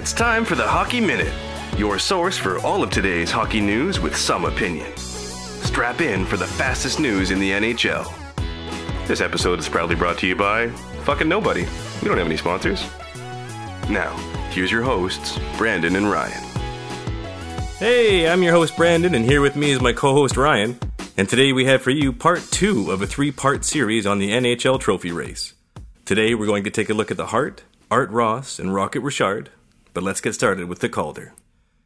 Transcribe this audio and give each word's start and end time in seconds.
It's 0.00 0.14
time 0.14 0.46
for 0.46 0.54
the 0.54 0.66
Hockey 0.66 0.98
Minute, 0.98 1.30
your 1.76 1.98
source 1.98 2.34
for 2.34 2.58
all 2.60 2.82
of 2.82 2.88
today's 2.88 3.30
hockey 3.30 3.60
news 3.60 4.00
with 4.00 4.16
some 4.16 4.46
opinion. 4.46 4.90
Strap 4.96 6.00
in 6.00 6.24
for 6.24 6.38
the 6.38 6.46
fastest 6.46 6.98
news 6.98 7.30
in 7.30 7.38
the 7.38 7.50
NHL. 7.50 8.10
This 9.06 9.20
episode 9.20 9.58
is 9.58 9.68
proudly 9.68 9.96
brought 9.96 10.16
to 10.20 10.26
you 10.26 10.34
by 10.34 10.70
fucking 11.04 11.28
nobody. 11.28 11.66
We 12.00 12.08
don't 12.08 12.16
have 12.16 12.26
any 12.26 12.38
sponsors. 12.38 12.82
Now, 13.90 14.16
here's 14.52 14.72
your 14.72 14.80
hosts, 14.80 15.38
Brandon 15.58 15.94
and 15.94 16.10
Ryan. 16.10 16.44
Hey, 17.78 18.26
I'm 18.26 18.42
your 18.42 18.54
host 18.54 18.78
Brandon, 18.78 19.14
and 19.14 19.26
here 19.26 19.42
with 19.42 19.54
me 19.54 19.70
is 19.70 19.82
my 19.82 19.92
co 19.92 20.14
host 20.14 20.38
Ryan. 20.38 20.78
And 21.18 21.28
today 21.28 21.52
we 21.52 21.66
have 21.66 21.82
for 21.82 21.90
you 21.90 22.14
part 22.14 22.40
two 22.50 22.90
of 22.90 23.02
a 23.02 23.06
three 23.06 23.32
part 23.32 23.66
series 23.66 24.06
on 24.06 24.18
the 24.18 24.30
NHL 24.30 24.80
trophy 24.80 25.12
race. 25.12 25.52
Today 26.06 26.34
we're 26.34 26.46
going 26.46 26.64
to 26.64 26.70
take 26.70 26.88
a 26.88 26.94
look 26.94 27.10
at 27.10 27.18
the 27.18 27.26
Hart, 27.26 27.64
Art 27.90 28.08
Ross, 28.08 28.58
and 28.58 28.74
Rocket 28.74 29.02
Richard. 29.02 29.50
But 29.92 30.02
let's 30.02 30.20
get 30.20 30.34
started 30.34 30.68
with 30.68 30.80
the 30.80 30.88
Calder. 30.88 31.32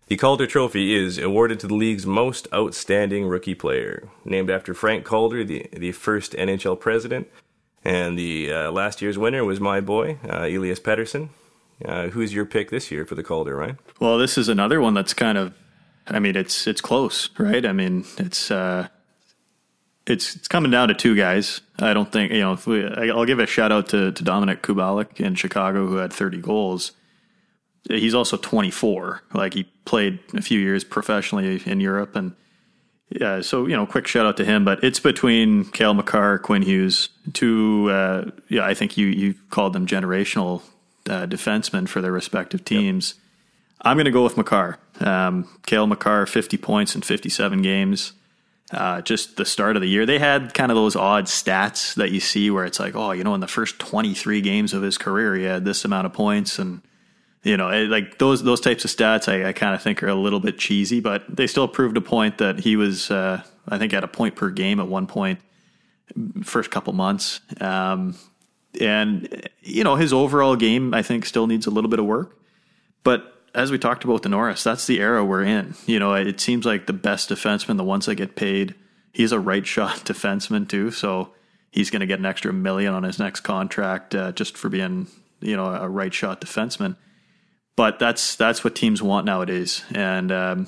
The 0.06 0.16
Calder 0.16 0.46
Trophy 0.46 0.94
is 0.94 1.16
awarded 1.16 1.58
to 1.60 1.66
the 1.66 1.74
league's 1.74 2.04
most 2.04 2.46
outstanding 2.52 3.26
rookie 3.26 3.54
player, 3.54 4.08
named 4.24 4.50
after 4.50 4.74
Frank 4.74 5.04
Calder, 5.04 5.44
the, 5.44 5.66
the 5.72 5.92
first 5.92 6.32
NHL 6.32 6.78
president. 6.78 7.28
And 7.84 8.18
the 8.18 8.52
uh, 8.52 8.70
last 8.70 9.00
year's 9.00 9.16
winner 9.16 9.44
was 9.44 9.60
my 9.60 9.80
boy, 9.80 10.18
uh, 10.28 10.42
Elias 10.42 10.80
Pettersson. 10.80 11.30
Uh, 11.84 12.08
who's 12.08 12.34
your 12.34 12.44
pick 12.44 12.70
this 12.70 12.90
year 12.90 13.04
for 13.04 13.14
the 13.14 13.22
Calder, 13.22 13.56
Ryan? 13.56 13.78
Well, 13.98 14.18
this 14.18 14.36
is 14.36 14.48
another 14.48 14.80
one 14.80 14.94
that's 14.94 15.14
kind 15.14 15.36
of, 15.38 15.54
I 16.06 16.18
mean, 16.18 16.36
it's 16.36 16.66
it's 16.66 16.80
close, 16.80 17.30
right? 17.38 17.64
I 17.64 17.72
mean, 17.72 18.04
it's 18.18 18.50
uh, 18.50 18.88
it's 20.06 20.36
it's 20.36 20.48
coming 20.48 20.70
down 20.70 20.88
to 20.88 20.94
two 20.94 21.16
guys. 21.16 21.62
I 21.78 21.94
don't 21.94 22.12
think 22.12 22.30
you 22.30 22.40
know. 22.40 22.52
If 22.52 22.66
we, 22.66 22.86
I'll 22.86 23.24
give 23.24 23.38
a 23.38 23.46
shout 23.46 23.72
out 23.72 23.88
to 23.88 24.12
to 24.12 24.22
Dominik 24.24 24.60
Kubalik 24.60 25.20
in 25.20 25.34
Chicago, 25.34 25.86
who 25.86 25.96
had 25.96 26.12
30 26.12 26.38
goals. 26.38 26.92
He's 27.88 28.14
also 28.14 28.36
24. 28.36 29.22
Like 29.34 29.54
he 29.54 29.64
played 29.84 30.18
a 30.32 30.42
few 30.42 30.58
years 30.58 30.84
professionally 30.84 31.60
in 31.66 31.80
Europe, 31.80 32.16
and 32.16 32.34
yeah, 33.10 33.42
so 33.42 33.66
you 33.66 33.76
know, 33.76 33.86
quick 33.86 34.06
shout 34.06 34.26
out 34.26 34.36
to 34.38 34.44
him. 34.44 34.64
But 34.64 34.82
it's 34.82 35.00
between 35.00 35.66
Cale 35.66 35.94
Makar, 35.94 36.38
Quinn 36.38 36.62
Hughes, 36.62 37.10
two. 37.32 37.90
Uh, 37.90 38.30
yeah, 38.48 38.64
I 38.64 38.74
think 38.74 38.96
you 38.96 39.06
you 39.06 39.34
called 39.50 39.72
them 39.74 39.86
generational 39.86 40.62
uh, 41.08 41.26
defensemen 41.26 41.88
for 41.88 42.00
their 42.00 42.12
respective 42.12 42.64
teams. 42.64 43.14
Yep. 43.14 43.20
I'm 43.86 43.96
going 43.96 44.06
to 44.06 44.10
go 44.10 44.24
with 44.24 44.36
Makar. 44.36 44.78
Um, 45.00 45.48
Cale 45.66 45.86
Makar, 45.86 46.26
50 46.26 46.56
points 46.56 46.94
in 46.94 47.02
57 47.02 47.60
games. 47.60 48.14
Uh, 48.72 49.02
just 49.02 49.36
the 49.36 49.44
start 49.44 49.76
of 49.76 49.82
the 49.82 49.88
year, 49.88 50.06
they 50.06 50.18
had 50.18 50.54
kind 50.54 50.72
of 50.72 50.76
those 50.76 50.96
odd 50.96 51.26
stats 51.26 51.94
that 51.96 52.10
you 52.10 52.18
see 52.18 52.50
where 52.50 52.64
it's 52.64 52.80
like, 52.80 52.96
oh, 52.96 53.12
you 53.12 53.22
know, 53.22 53.34
in 53.34 53.40
the 53.40 53.46
first 53.46 53.78
23 53.78 54.40
games 54.40 54.72
of 54.72 54.82
his 54.82 54.96
career, 54.96 55.34
he 55.34 55.44
had 55.44 55.66
this 55.66 55.84
amount 55.84 56.06
of 56.06 56.14
points 56.14 56.58
and 56.58 56.80
you 57.44 57.58
know, 57.58 57.68
like 57.84 58.18
those 58.18 58.42
those 58.42 58.60
types 58.60 58.84
of 58.84 58.90
stats, 58.90 59.28
I, 59.28 59.50
I 59.50 59.52
kind 59.52 59.74
of 59.74 59.82
think 59.82 60.02
are 60.02 60.08
a 60.08 60.14
little 60.14 60.40
bit 60.40 60.58
cheesy, 60.58 61.00
but 61.00 61.24
they 61.28 61.46
still 61.46 61.68
proved 61.68 61.96
a 61.96 62.00
point 62.00 62.38
that 62.38 62.60
he 62.60 62.74
was, 62.74 63.10
uh, 63.10 63.42
I 63.68 63.76
think, 63.76 63.92
at 63.92 64.02
a 64.02 64.08
point 64.08 64.34
per 64.34 64.48
game 64.48 64.80
at 64.80 64.88
one 64.88 65.06
point, 65.06 65.40
first 66.42 66.70
couple 66.70 66.94
months, 66.94 67.40
um, 67.60 68.16
and 68.80 69.48
you 69.60 69.84
know, 69.84 69.96
his 69.96 70.12
overall 70.12 70.56
game, 70.56 70.94
I 70.94 71.02
think, 71.02 71.26
still 71.26 71.46
needs 71.46 71.66
a 71.66 71.70
little 71.70 71.90
bit 71.90 71.98
of 71.98 72.06
work. 72.06 72.38
But 73.02 73.30
as 73.54 73.70
we 73.70 73.78
talked 73.78 74.04
about 74.04 74.22
the 74.22 74.30
Norris, 74.30 74.64
that's 74.64 74.86
the 74.86 74.98
era 75.00 75.22
we're 75.22 75.44
in. 75.44 75.74
You 75.84 75.98
know, 75.98 76.14
it 76.14 76.40
seems 76.40 76.64
like 76.64 76.86
the 76.86 76.94
best 76.94 77.28
defenseman, 77.28 77.76
the 77.76 77.84
ones 77.84 78.06
that 78.06 78.14
get 78.14 78.36
paid, 78.36 78.74
he's 79.12 79.32
a 79.32 79.38
right 79.38 79.66
shot 79.74 79.98
defenseman 79.98 80.66
too, 80.66 80.90
so 80.90 81.28
he's 81.70 81.90
going 81.90 82.00
to 82.00 82.06
get 82.06 82.20
an 82.20 82.26
extra 82.26 82.54
million 82.54 82.94
on 82.94 83.02
his 83.02 83.18
next 83.18 83.40
contract 83.40 84.14
uh, 84.14 84.32
just 84.32 84.56
for 84.56 84.70
being, 84.70 85.08
you 85.40 85.56
know, 85.56 85.66
a 85.66 85.90
right 85.90 86.14
shot 86.14 86.40
defenseman 86.40 86.96
but 87.76 87.98
that's 87.98 88.36
that's 88.36 88.64
what 88.64 88.74
teams 88.74 89.02
want 89.02 89.26
nowadays. 89.26 89.84
And 89.94 90.30
um, 90.30 90.66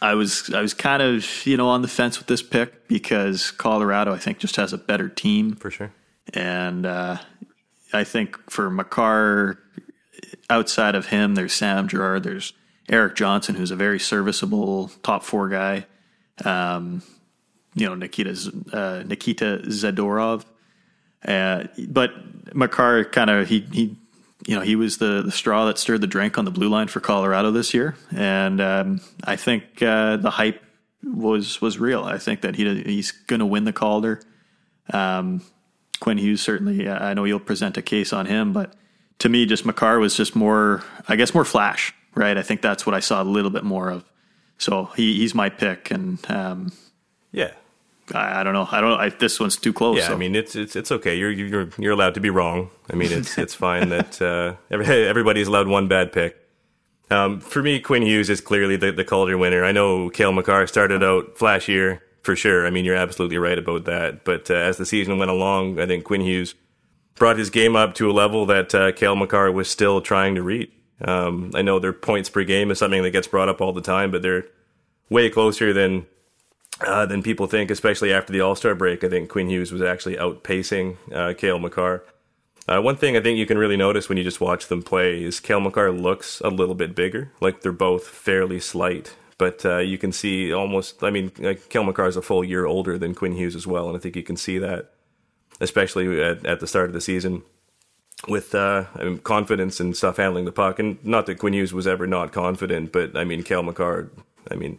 I 0.00 0.14
was 0.14 0.50
I 0.52 0.60
was 0.60 0.74
kind 0.74 1.02
of 1.02 1.46
you 1.46 1.56
know 1.56 1.68
on 1.68 1.82
the 1.82 1.88
fence 1.88 2.18
with 2.18 2.26
this 2.26 2.42
pick 2.42 2.88
because 2.88 3.50
Colorado 3.50 4.12
I 4.12 4.18
think 4.18 4.38
just 4.38 4.56
has 4.56 4.72
a 4.72 4.78
better 4.78 5.08
team 5.08 5.54
for 5.54 5.70
sure, 5.70 5.92
and 6.34 6.84
uh, 6.86 7.18
I 7.92 8.04
think 8.04 8.38
for 8.50 8.70
Makar 8.70 9.58
outside 10.50 10.94
of 10.94 11.06
him 11.06 11.34
there's 11.34 11.52
Sam 11.52 11.88
Girard, 11.88 12.24
there's 12.24 12.52
Erik 12.88 13.14
Johnson 13.14 13.54
who's 13.54 13.70
a 13.70 13.76
very 13.76 13.98
serviceable 13.98 14.90
top 15.02 15.22
four 15.22 15.48
guy. 15.48 15.86
Um, 16.44 17.02
you 17.74 17.86
know 17.86 17.94
Nikita 17.94 18.30
uh, 18.72 19.02
Nikita 19.06 19.62
Zadorov, 19.66 20.44
uh, 21.24 21.64
but 21.88 22.10
Makar 22.54 23.04
kind 23.04 23.30
of 23.30 23.48
he 23.48 23.60
he 23.72 23.96
you 24.46 24.56
know, 24.56 24.62
he 24.62 24.76
was 24.76 24.98
the, 24.98 25.22
the 25.22 25.30
straw 25.30 25.66
that 25.66 25.78
stirred 25.78 26.00
the 26.00 26.06
drink 26.06 26.38
on 26.38 26.44
the 26.44 26.50
blue 26.50 26.68
line 26.68 26.88
for 26.88 27.00
Colorado 27.00 27.50
this 27.50 27.74
year, 27.74 27.96
and 28.14 28.60
um, 28.60 29.00
I 29.24 29.36
think 29.36 29.82
uh, 29.82 30.16
the 30.16 30.30
hype 30.30 30.62
was 31.04 31.60
was 31.60 31.78
real. 31.78 32.04
I 32.04 32.18
think 32.18 32.42
that 32.42 32.56
he 32.56 32.82
he's 32.82 33.10
going 33.10 33.40
to 33.40 33.46
win 33.46 33.64
the 33.64 33.72
Calder. 33.72 34.20
Um, 34.92 35.42
Quinn 36.00 36.18
Hughes 36.18 36.40
certainly. 36.40 36.88
Uh, 36.88 36.98
I 36.98 37.14
know 37.14 37.24
you'll 37.24 37.40
present 37.40 37.76
a 37.76 37.82
case 37.82 38.12
on 38.12 38.26
him, 38.26 38.52
but 38.52 38.74
to 39.20 39.28
me, 39.28 39.46
just 39.46 39.64
Makar 39.64 40.00
was 40.00 40.16
just 40.16 40.34
more, 40.34 40.82
I 41.06 41.16
guess, 41.16 41.32
more 41.34 41.44
flash. 41.44 41.94
Right. 42.14 42.36
I 42.36 42.42
think 42.42 42.60
that's 42.60 42.84
what 42.84 42.94
I 42.94 43.00
saw 43.00 43.22
a 43.22 43.24
little 43.24 43.50
bit 43.50 43.64
more 43.64 43.88
of. 43.88 44.04
So 44.58 44.86
he, 44.96 45.18
he's 45.18 45.34
my 45.34 45.48
pick, 45.48 45.90
and 45.90 46.18
um, 46.30 46.72
yeah, 47.30 47.52
I, 48.14 48.40
I, 48.40 48.42
don't 48.42 48.52
know. 48.52 48.68
I 48.70 48.80
don't. 48.80 49.00
I, 49.00 49.08
this 49.08 49.40
one's 49.40 49.56
too 49.56 49.72
close. 49.72 49.98
Yeah, 49.98 50.08
so. 50.08 50.14
I 50.14 50.16
mean 50.16 50.34
it's 50.34 50.54
it's 50.56 50.76
it's 50.76 50.92
okay. 50.92 51.16
You're 51.16 51.30
you're 51.30 51.68
you're 51.78 51.92
allowed 51.92 52.14
to 52.14 52.20
be 52.20 52.30
wrong. 52.30 52.70
I 52.90 52.96
mean 52.96 53.12
it's 53.12 53.38
it's 53.38 53.54
fine 53.54 53.88
that 53.90 54.20
uh, 54.20 54.54
every, 54.70 54.86
everybody's 54.86 55.48
allowed 55.48 55.68
one 55.68 55.88
bad 55.88 56.12
pick. 56.12 56.36
Um, 57.10 57.40
for 57.40 57.62
me, 57.62 57.78
Quinn 57.78 58.02
Hughes 58.02 58.30
is 58.30 58.40
clearly 58.40 58.76
the, 58.76 58.90
the 58.90 59.04
Calder 59.04 59.36
winner. 59.36 59.64
I 59.64 59.72
know 59.72 60.08
Cale 60.08 60.32
Makar 60.32 60.66
started 60.66 61.02
out 61.02 61.36
flashier 61.36 62.00
for 62.22 62.34
sure. 62.36 62.66
I 62.66 62.70
mean 62.70 62.84
you're 62.84 62.96
absolutely 62.96 63.38
right 63.38 63.58
about 63.58 63.84
that. 63.84 64.24
But 64.24 64.50
uh, 64.50 64.54
as 64.54 64.76
the 64.76 64.86
season 64.86 65.18
went 65.18 65.30
along, 65.30 65.80
I 65.80 65.86
think 65.86 66.04
Quinn 66.04 66.22
Hughes 66.22 66.54
brought 67.14 67.38
his 67.38 67.50
game 67.50 67.76
up 67.76 67.94
to 67.94 68.10
a 68.10 68.12
level 68.12 68.46
that 68.46 68.74
uh, 68.74 68.92
Cale 68.92 69.16
Makar 69.16 69.52
was 69.52 69.70
still 69.70 70.00
trying 70.00 70.34
to 70.34 70.42
reach. 70.42 70.72
Um, 71.04 71.50
I 71.54 71.62
know 71.62 71.78
their 71.78 71.92
points 71.92 72.28
per 72.28 72.44
game 72.44 72.70
is 72.70 72.78
something 72.78 73.02
that 73.02 73.10
gets 73.10 73.26
brought 73.26 73.48
up 73.48 73.60
all 73.60 73.72
the 73.72 73.80
time, 73.80 74.10
but 74.10 74.22
they're 74.22 74.44
way 75.10 75.28
closer 75.28 75.72
than 75.72 76.06
uh, 76.86 77.06
than 77.06 77.22
people 77.22 77.46
think, 77.46 77.70
especially 77.70 78.12
after 78.12 78.32
the 78.32 78.40
All 78.40 78.54
Star 78.54 78.74
break. 78.74 79.04
I 79.04 79.08
think 79.08 79.28
Quinn 79.28 79.48
Hughes 79.48 79.72
was 79.72 79.82
actually 79.82 80.16
outpacing 80.16 80.96
uh, 81.12 81.34
Cale 81.34 81.58
Makar. 81.58 82.04
Uh, 82.68 82.80
one 82.80 82.96
thing 82.96 83.16
I 83.16 83.20
think 83.20 83.38
you 83.38 83.46
can 83.46 83.58
really 83.58 83.76
notice 83.76 84.08
when 84.08 84.18
you 84.18 84.24
just 84.24 84.40
watch 84.40 84.68
them 84.68 84.82
play 84.82 85.22
is 85.22 85.40
Cale 85.40 85.60
Makar 85.60 85.90
looks 85.90 86.40
a 86.40 86.48
little 86.48 86.76
bit 86.76 86.94
bigger. 86.94 87.32
Like 87.40 87.60
they're 87.60 87.72
both 87.72 88.06
fairly 88.06 88.60
slight, 88.60 89.16
but 89.36 89.64
uh, 89.66 89.78
you 89.78 89.98
can 89.98 90.12
see 90.12 90.52
almost. 90.52 91.02
I 91.02 91.10
mean, 91.10 91.32
like 91.38 91.68
Cale 91.68 91.84
Makar 91.84 92.06
is 92.06 92.16
a 92.16 92.22
full 92.22 92.44
year 92.44 92.64
older 92.64 92.98
than 92.98 93.14
Quinn 93.14 93.34
Hughes 93.34 93.56
as 93.56 93.66
well, 93.66 93.88
and 93.88 93.96
I 93.96 94.00
think 94.00 94.14
you 94.14 94.22
can 94.22 94.36
see 94.36 94.58
that, 94.58 94.92
especially 95.60 96.22
at, 96.22 96.46
at 96.46 96.60
the 96.60 96.66
start 96.66 96.86
of 96.86 96.94
the 96.94 97.00
season. 97.00 97.42
With 98.28 98.54
uh, 98.54 98.84
I 98.94 99.02
mean, 99.02 99.18
confidence 99.18 99.80
and 99.80 99.96
stuff 99.96 100.18
handling 100.18 100.44
the 100.44 100.52
puck, 100.52 100.78
and 100.78 101.04
not 101.04 101.26
that 101.26 101.38
Quinn 101.38 101.54
Hughes 101.54 101.72
was 101.72 101.88
ever 101.88 102.06
not 102.06 102.32
confident, 102.32 102.92
but 102.92 103.16
I 103.16 103.24
mean, 103.24 103.42
Cale 103.42 103.64
Makar, 103.64 104.12
I 104.48 104.54
mean, 104.54 104.78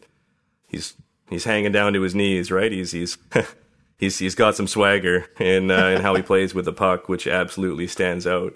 he's 0.69 0.93
he's 1.29 1.45
hanging 1.45 1.71
down 1.71 1.93
to 1.93 2.01
his 2.01 2.15
knees, 2.15 2.51
right? 2.51 2.71
He's 2.71 2.91
he's 2.91 3.17
he's 3.97 4.19
he's 4.19 4.35
got 4.35 4.55
some 4.55 4.67
swagger 4.67 5.27
in 5.39 5.71
uh, 5.71 5.87
in 5.87 6.01
how 6.01 6.15
he 6.15 6.21
plays 6.21 6.53
with 6.53 6.65
the 6.65 6.73
puck, 6.73 7.09
which 7.09 7.27
absolutely 7.27 7.87
stands 7.87 8.27
out. 8.27 8.55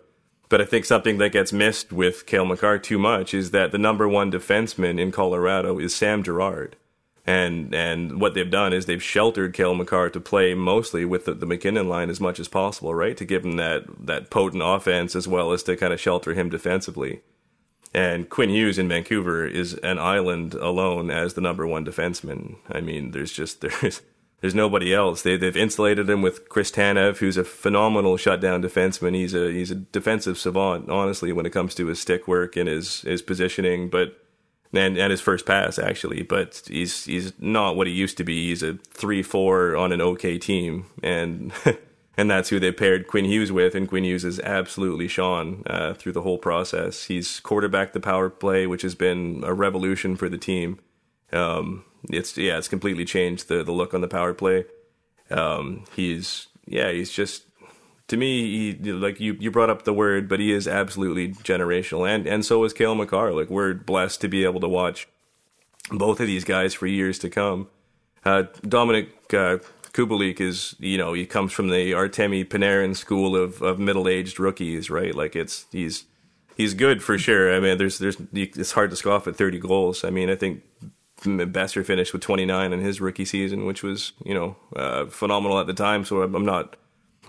But 0.50 0.62
I 0.62 0.66
think 0.66 0.86
something 0.86 1.18
that 1.18 1.34
gets 1.34 1.52
missed 1.52 1.92
with 1.92 2.26
Cale 2.26 2.46
Makar 2.46 2.80
too 2.80 2.98
much 2.98 3.34
is 3.34 3.52
that 3.52 3.72
the 3.72 3.78
number 3.78 4.08
one 4.08 4.32
defenseman 4.32 5.00
in 5.00 5.12
Colorado 5.12 5.78
is 5.78 5.94
Sam 5.94 6.24
Girard. 6.24 6.78
And 7.26 7.76
and 7.76 8.22
what 8.22 8.34
they've 8.34 8.50
done 8.50 8.72
is 8.72 8.86
they've 8.86 9.04
sheltered 9.04 9.54
Cale 9.54 9.76
Makar 9.76 10.10
to 10.12 10.22
play 10.22 10.54
mostly 10.54 11.04
with 11.04 11.26
the, 11.26 11.34
the 11.34 11.46
MacKinnon 11.46 11.90
line 11.90 12.10
as 12.10 12.22
much 12.22 12.40
as 12.40 12.48
possible, 12.48 12.96
right? 12.96 13.18
To 13.18 13.26
give 13.26 13.44
him 13.44 13.58
that 13.58 13.84
that 14.06 14.30
potent 14.30 14.64
offense 14.66 15.14
as 15.14 15.28
well 15.28 15.52
as 15.52 15.64
to 15.64 15.76
kind 15.76 15.92
of 15.92 16.00
shelter 16.00 16.34
him 16.34 16.50
defensively. 16.50 17.22
And 17.98 18.30
Quinn 18.30 18.52
Hughes 18.52 18.78
in 18.78 18.88
Vancouver 18.88 19.44
is 19.48 19.74
an 19.74 19.98
island 19.98 20.54
alone 20.54 21.10
as 21.10 21.34
the 21.34 21.42
number 21.42 21.66
one 21.66 21.84
defenseman. 21.84 22.58
I 22.70 22.80
mean, 22.80 23.10
there's 23.10 23.32
just 23.32 23.62
there's 23.82 24.04
there's 24.40 24.54
nobody 24.54 24.94
else. 24.94 25.24
They 25.24 25.36
they've 25.36 25.58
insulated 25.58 26.08
him 26.08 26.22
with 26.22 26.48
Chris 26.48 26.70
Tanev, 26.70 27.18
who's 27.18 27.38
a 27.38 27.44
phenomenal 27.44 28.16
shutdown 28.16 28.62
defenseman. 28.62 29.16
He's 29.16 29.34
a 29.34 29.52
he's 29.52 29.72
a 29.72 29.76
defensive 29.76 30.38
savant, 30.38 30.92
honestly, 30.92 31.34
when 31.34 31.48
it 31.48 31.54
comes 31.54 31.74
to 31.74 31.88
his 31.88 32.00
stick 32.00 32.28
work 32.28 32.56
and 32.56 32.70
his 32.70 33.02
his 33.02 33.24
positioning, 33.24 33.90
but 33.90 34.24
and 34.72 34.96
and 34.96 35.10
his 35.10 35.22
first 35.22 35.48
pass 35.48 35.80
actually. 35.80 36.22
But 36.22 36.62
he's 36.68 37.06
he's 37.06 37.34
not 37.40 37.76
what 37.76 37.88
he 37.88 37.94
used 37.94 38.18
to 38.18 38.24
be. 38.24 38.50
He's 38.50 38.62
a 38.62 38.76
three 38.92 39.24
four 39.24 39.76
on 39.76 39.92
an 39.92 40.02
okay 40.02 40.38
team, 40.38 40.86
and 41.02 41.52
and 42.18 42.30
that's 42.30 42.50
who 42.50 42.60
they 42.60 42.72
paired 42.72 43.08
Quinn 43.08 43.26
Hughes 43.26 43.52
with. 43.52 43.76
And 43.76 43.88
Quinn 43.88 44.04
Hughes 44.04 44.26
is 44.26 44.40
absolutely 44.40 45.08
shone 45.08 45.64
uh, 45.68 45.94
through 45.94 46.14
the 46.14 46.24
whole 46.24 46.40
process. 46.40 47.06
He's 47.06 47.40
quarterbacked 47.40 47.94
the 47.94 48.00
power 48.00 48.30
play, 48.30 48.66
which 48.66 48.82
has 48.82 48.96
been 48.96 49.44
a 49.46 49.54
revolution 49.54 50.16
for 50.16 50.28
the 50.28 50.38
team. 50.38 50.80
Um, 51.32 51.86
it's 52.10 52.38
yeah, 52.38 52.58
it's 52.58 52.68
completely 52.68 53.06
changed 53.06 53.48
the 53.48 53.64
the 53.64 53.72
look 53.72 53.94
on 53.94 54.02
the 54.02 54.08
power 54.08 54.34
play. 54.34 54.66
Um, 55.30 55.86
he's 55.96 56.48
yeah, 56.66 56.92
he's 56.92 57.12
just 57.12 57.44
to 58.08 58.18
me, 58.18 58.74
he, 58.74 58.92
like 58.92 59.20
you, 59.20 59.36
you 59.40 59.52
brought 59.52 59.70
up 59.70 59.84
the 59.84 59.94
word, 59.94 60.30
but 60.30 60.40
he 60.40 60.52
is 60.52 60.68
absolutely 60.68 61.34
generational, 61.34 62.10
and 62.10 62.26
and 62.26 62.46
so 62.46 62.64
is 62.64 62.74
Cale 62.74 62.96
Makar. 62.96 63.34
Like 63.34 63.50
we're 63.50 63.74
blessed 63.74 64.22
to 64.22 64.28
be 64.28 64.44
able 64.44 64.62
to 64.62 64.68
watch 64.68 65.08
both 65.92 66.20
of 66.20 66.28
these 66.28 66.44
guys 66.44 66.74
for 66.74 66.88
years 66.88 67.20
to 67.20 67.30
come. 67.30 67.68
Uh, 68.26 68.44
Dominik 68.62 69.10
uh, 69.34 69.64
Kubalik 69.98 70.40
is, 70.40 70.76
you 70.78 70.98
know, 70.98 71.14
he 71.14 71.26
comes 71.26 71.52
from 71.52 71.70
the 71.70 71.92
Artemi 71.94 72.46
Panarin 72.46 72.96
school 72.96 73.36
of, 73.36 73.64
of 73.64 73.80
middle 73.80 74.08
aged 74.08 74.40
rookies, 74.40 74.92
right? 74.92 75.16
Like 75.16 75.36
it's 75.36 75.66
he's 75.72 76.06
he's 76.56 76.76
good 76.76 77.02
for 77.02 77.18
sure. 77.18 77.56
I 77.56 77.60
mean, 77.60 77.80
there's 77.80 77.98
there's 77.98 78.18
it's 78.32 78.74
hard 78.74 78.92
to 78.92 78.96
scoff 78.96 79.28
at 79.28 79.36
30 79.36 79.58
goals. 79.58 80.04
I 80.04 80.12
mean, 80.12 80.30
I 80.30 80.36
think 80.36 80.62
Boeser 81.22 81.84
finished 81.84 82.14
with 82.14 82.22
29 82.22 82.74
in 82.74 82.80
his 82.80 83.02
rookie 83.02 83.26
season, 83.26 83.66
which 83.66 83.82
was 83.82 84.12
you 84.24 84.36
know 84.36 84.56
uh, 84.76 85.08
phenomenal 85.08 85.60
at 85.60 85.66
the 85.66 85.74
time. 85.74 86.06
So 86.06 86.22
I'm 86.22 86.46
not 86.46 86.76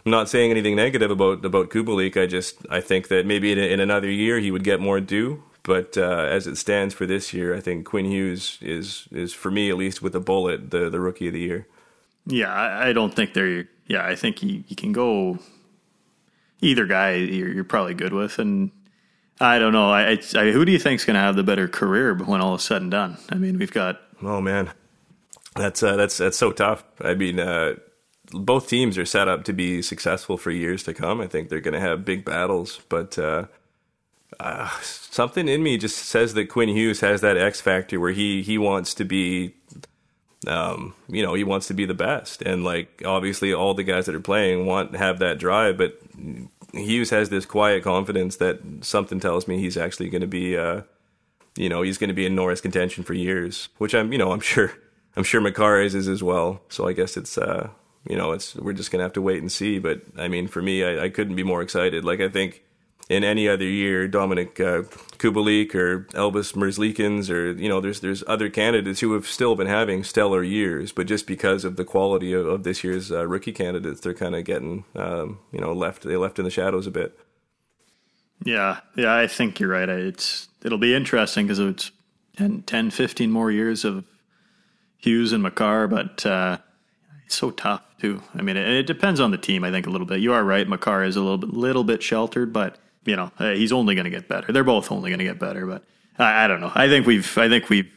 I'm 0.05 0.13
not 0.13 0.29
saying 0.29 0.51
anything 0.51 0.77
negative 0.77 1.11
about 1.11 1.47
about 1.47 1.71
Kubalik. 1.71 2.21
I 2.21 2.27
just 2.27 2.67
I 2.69 2.83
think 2.83 3.09
that 3.09 3.25
maybe 3.25 3.51
in, 3.51 3.59
in 3.59 3.81
another 3.81 4.11
year 4.11 4.41
he 4.41 4.51
would 4.51 4.65
get 4.65 4.79
more 4.79 5.01
due. 5.01 5.43
But 5.63 5.97
uh, 5.97 6.27
as 6.31 6.47
it 6.47 6.57
stands 6.57 6.95
for 6.95 7.07
this 7.07 7.33
year, 7.33 7.55
I 7.55 7.61
think 7.61 7.87
Quinn 7.87 8.05
Hughes 8.05 8.59
is 8.61 9.09
is 9.11 9.33
for 9.33 9.51
me 9.51 9.71
at 9.71 9.77
least 9.79 10.03
with 10.03 10.15
a 10.15 10.21
bullet 10.21 10.71
the 10.71 10.91
the 10.91 11.01
rookie 11.01 11.29
of 11.29 11.33
the 11.33 11.41
year. 11.41 11.67
Yeah, 12.29 12.53
I, 12.53 12.89
I 12.89 12.93
don't 12.93 13.15
think 13.15 13.35
they're. 13.35 13.69
Yeah, 13.87 14.05
I 14.05 14.15
think 14.15 14.43
you, 14.43 14.63
you 14.69 14.77
can 14.77 14.93
go 14.93 15.39
either 16.61 16.87
guy. 16.87 17.15
You're, 17.15 17.49
you're 17.49 17.65
probably 17.65 17.95
good 17.95 18.13
with, 18.13 18.39
and 18.39 18.71
I 19.41 19.59
don't 19.59 19.73
know. 19.73 19.91
I, 19.91 20.19
I 20.35 20.51
who 20.53 20.65
do 20.65 20.73
you 20.73 20.79
think's 20.79 21.05
going 21.05 21.15
to 21.15 21.21
have 21.21 21.37
the 21.37 21.43
better 21.43 21.69
career 21.69 22.15
when 22.15 22.41
all 22.41 22.55
is 22.55 22.63
said 22.63 22.83
and 22.83 22.91
done? 22.91 23.17
I 23.31 23.37
mean, 23.37 23.59
we've 23.59 23.73
got. 23.73 24.01
Oh 24.23 24.41
man, 24.41 24.73
that's 25.57 25.83
uh, 25.83 25.97
that's 25.97 26.19
that's 26.19 26.37
so 26.37 26.53
tough. 26.53 26.85
I 27.01 27.15
mean, 27.15 27.41
uh, 27.41 27.77
both 28.33 28.69
teams 28.69 28.99
are 28.99 29.07
set 29.07 29.27
up 29.27 29.45
to 29.45 29.53
be 29.53 29.81
successful 29.81 30.37
for 30.37 30.51
years 30.51 30.83
to 30.85 30.95
come. 30.95 31.21
I 31.21 31.27
think 31.27 31.49
they're 31.49 31.61
going 31.61 31.75
to 31.75 31.81
have 31.81 32.05
big 32.05 32.25
battles, 32.27 32.81
but 32.91 33.19
uh, 33.19 33.47
uh, 34.39 34.69
something 34.83 35.49
in 35.49 35.63
me 35.63 35.79
just 35.79 35.97
says 35.97 36.35
that 36.35 36.47
Quinn 36.47 36.69
Hughes 36.69 37.01
has 37.01 37.21
that 37.23 37.37
X 37.37 37.61
factor 37.61 37.99
where 37.99 38.13
he 38.13 38.43
he 38.43 38.59
wants 38.59 38.93
to 38.95 39.05
be, 39.05 39.55
um, 40.47 40.95
you 41.09 41.23
know, 41.23 41.35
he 41.35 41.45
wants 41.45 41.67
to 41.69 41.75
be 41.75 41.85
the 41.85 41.95
best, 41.95 42.43
and 42.43 42.65
like 42.65 43.03
obviously 43.05 43.53
all 43.53 43.75
the 43.75 43.83
guys 43.83 44.07
that 44.07 44.15
are 44.15 44.21
playing 44.21 44.67
want 44.67 44.93
to 44.93 44.99
have 44.99 45.19
that 45.19 45.39
drive, 45.39 45.77
but 45.77 45.99
Hughes 46.73 47.11
has 47.11 47.31
this 47.31 47.47
quiet 47.47 47.83
confidence 47.83 48.37
that 48.37 48.61
something 48.83 49.21
tells 49.21 49.49
me 49.49 49.59
he's 49.59 49.77
actually 49.77 50.11
going 50.11 50.21
to 50.21 50.27
be, 50.29 50.57
uh, 50.57 50.83
you 51.57 51.69
know, 51.69 51.83
he's 51.83 51.99
going 51.99 52.09
to 52.09 52.15
be 52.15 52.27
in 52.27 52.35
Norris 52.35 52.61
contention 52.61 53.05
for 53.05 53.15
years, 53.15 53.69
which 53.79 53.95
I'm, 53.95 54.13
you 54.13 54.19
know, 54.19 54.33
I'm 54.33 54.41
sure, 54.55 54.73
I'm 55.17 55.25
sure 55.25 55.41
Makar 55.41 55.81
is 55.81 55.95
as 55.95 56.23
well. 56.23 56.61
So 56.69 56.87
I 56.87 56.93
guess 56.93 57.17
it's, 57.17 57.37
uh, 57.37 57.71
you 58.09 58.17
know, 58.17 58.33
it's 58.33 58.57
we're 58.57 58.73
just 58.73 58.91
gonna 58.91 59.03
have 59.03 59.13
to 59.15 59.23
wait 59.23 59.41
and 59.41 59.53
see. 59.53 59.79
But 59.79 60.03
I 60.17 60.29
mean, 60.29 60.49
for 60.49 60.63
me, 60.63 60.85
I, 60.85 61.05
I 61.05 61.09
couldn't 61.11 61.37
be 61.37 61.43
more 61.43 61.63
excited. 61.63 62.05
Like 62.05 62.21
I 62.21 62.29
think 62.29 62.63
in 63.09 63.25
any 63.25 63.49
other 63.49 63.65
year, 63.65 64.07
Dominic 64.07 64.61
uh, 64.61 64.83
Kubalik 65.19 65.75
or 65.75 66.01
Elvis 66.13 66.53
Merzlikins 66.55 67.31
or 67.31 67.53
you 67.53 67.69
know, 67.69 67.81
there's 67.81 68.01
there's 68.01 68.23
other 68.27 68.51
candidates 68.51 69.01
who 69.01 69.15
have 69.15 69.27
still 69.27 69.55
been 69.55 69.67
having 69.67 70.05
stellar 70.05 70.43
years, 70.43 70.93
but 70.93 71.07
just 71.07 71.27
because 71.27 71.65
of 71.65 71.77
the 71.77 71.85
quality 71.85 72.33
of, 72.33 72.47
of 72.47 72.65
this 72.65 72.85
year's 72.85 73.11
uh, 73.11 73.27
rookie 73.27 73.53
candidates, 73.53 74.01
they're 74.01 74.15
kind 74.15 74.35
of 74.35 74.45
getting 74.45 74.85
um, 74.95 75.39
you 75.53 75.61
know 75.61 75.73
left 75.73 76.03
they 76.03 76.17
left 76.17 76.39
in 76.39 76.45
the 76.45 76.51
shadows 76.51 76.87
a 76.87 76.91
bit. 76.91 77.19
Yeah, 78.45 78.81
yeah, 78.97 79.17
I 79.17 79.27
think 79.27 79.59
you're 79.59 79.71
right. 79.71 79.89
It's 79.89 80.49
it'll 80.63 80.79
be 80.79 80.95
interesting 80.95 81.47
because 81.47 81.59
it's 81.59 81.91
10, 82.37 82.63
10, 82.63 82.91
15 82.91 83.33
more 83.33 83.51
years 83.51 83.85
of 83.85 84.05
Hughes 84.99 85.33
and 85.33 85.43
Makar, 85.43 85.89
but 85.89 86.25
uh, 86.25 86.59
it's 87.25 87.37
so 87.37 87.51
tough 87.51 87.83
too. 88.01 88.23
I 88.35 88.43
mean, 88.43 88.57
it, 88.57 88.69
it, 88.69 88.87
depends 88.87 89.19
on 89.19 89.31
the 89.31 89.39
team. 89.39 89.65
I 89.65 89.71
think 89.71 89.87
a 89.87 89.91
little 89.91 90.07
bit. 90.07 90.21
You 90.21 90.33
are 90.35 90.45
right. 90.45 90.69
Makar 90.69 91.05
is 91.05 91.17
a 91.17 91.21
little 91.21 91.39
bit, 91.39 91.51
little 91.53 91.85
bit 91.85 92.03
sheltered, 92.03 92.53
but 92.53 92.79
you 93.09 93.17
know, 93.17 93.33
he's 93.39 93.73
only 93.73 93.95
going 93.95 94.05
to 94.05 94.11
get 94.11 94.29
better. 94.29 94.53
They're 94.53 94.65
both 94.65 94.93
only 94.93 95.11
going 95.11 95.19
to 95.19 95.25
get 95.25 95.39
better, 95.39 95.67
but 95.67 95.83
I, 96.19 96.45
I, 96.45 96.47
don't 96.47 96.61
know. 96.61 96.71
I 96.75 96.89
think 96.89 97.07
we've, 97.07 97.39
I 97.39 97.49
think 97.49 97.71
we've 97.71 97.91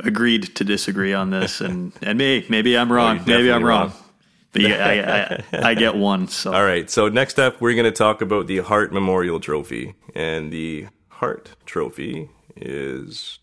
agreed 0.00 0.56
to 0.56 0.64
disagree 0.64 1.14
on 1.14 1.30
this, 1.30 1.60
and 1.60 1.92
and 2.02 2.18
me, 2.18 2.44
maybe 2.48 2.76
I'm 2.76 2.90
wrong. 2.92 3.22
maybe 3.26 3.50
I'm 3.50 3.64
wrong. 3.64 3.90
wrong. 3.90 3.98
But 4.52 4.62
yeah, 4.62 5.42
I, 5.52 5.58
I, 5.58 5.70
I, 5.70 5.74
get 5.74 5.94
one. 6.12 6.28
So 6.28 6.52
all 6.52 6.64
right. 6.64 6.90
So 6.90 7.08
next 7.08 7.38
up, 7.38 7.60
we're 7.60 7.74
going 7.74 7.84
to 7.84 7.92
talk 7.92 8.20
about 8.20 8.48
the 8.48 8.58
Hart 8.58 8.92
Memorial 8.92 9.38
Trophy, 9.38 9.94
and 10.14 10.52
the 10.52 10.88
Hart 11.08 11.50
Trophy 11.64 12.30
is 12.56 13.38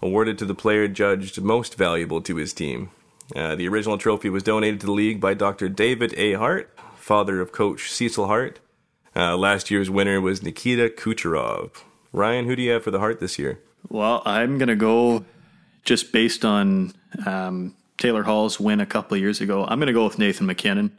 awarded 0.00 0.38
to 0.38 0.46
the 0.46 0.54
player 0.54 0.88
judged 0.88 1.40
most 1.42 1.76
valuable 1.76 2.22
to 2.22 2.36
his 2.36 2.54
team. 2.54 2.90
Uh, 3.36 3.54
the 3.54 3.68
original 3.68 3.98
trophy 3.98 4.28
was 4.28 4.42
donated 4.42 4.80
to 4.80 4.86
the 4.86 4.92
league 4.92 5.20
by 5.20 5.34
Dr. 5.34 5.68
David 5.68 6.14
A. 6.16 6.34
Hart, 6.34 6.76
father 6.96 7.40
of 7.40 7.52
coach 7.52 7.90
Cecil 7.90 8.26
Hart. 8.26 8.60
Uh, 9.14 9.36
last 9.36 9.70
year's 9.70 9.90
winner 9.90 10.20
was 10.20 10.42
Nikita 10.42 10.88
Kucherov. 10.88 11.82
Ryan, 12.12 12.46
who 12.46 12.56
do 12.56 12.62
you 12.62 12.70
have 12.72 12.84
for 12.84 12.90
the 12.90 12.98
Hart 12.98 13.20
this 13.20 13.38
year? 13.38 13.60
Well, 13.88 14.22
I'm 14.24 14.58
going 14.58 14.68
to 14.68 14.76
go 14.76 15.24
just 15.84 16.12
based 16.12 16.44
on 16.44 16.94
um, 17.26 17.74
Taylor 17.98 18.22
Hall's 18.22 18.58
win 18.58 18.80
a 18.80 18.86
couple 18.86 19.14
of 19.14 19.20
years 19.20 19.40
ago. 19.40 19.64
I'm 19.64 19.78
going 19.78 19.88
to 19.88 19.92
go 19.92 20.04
with 20.04 20.18
Nathan 20.18 20.46
MacKinnon. 20.46 20.96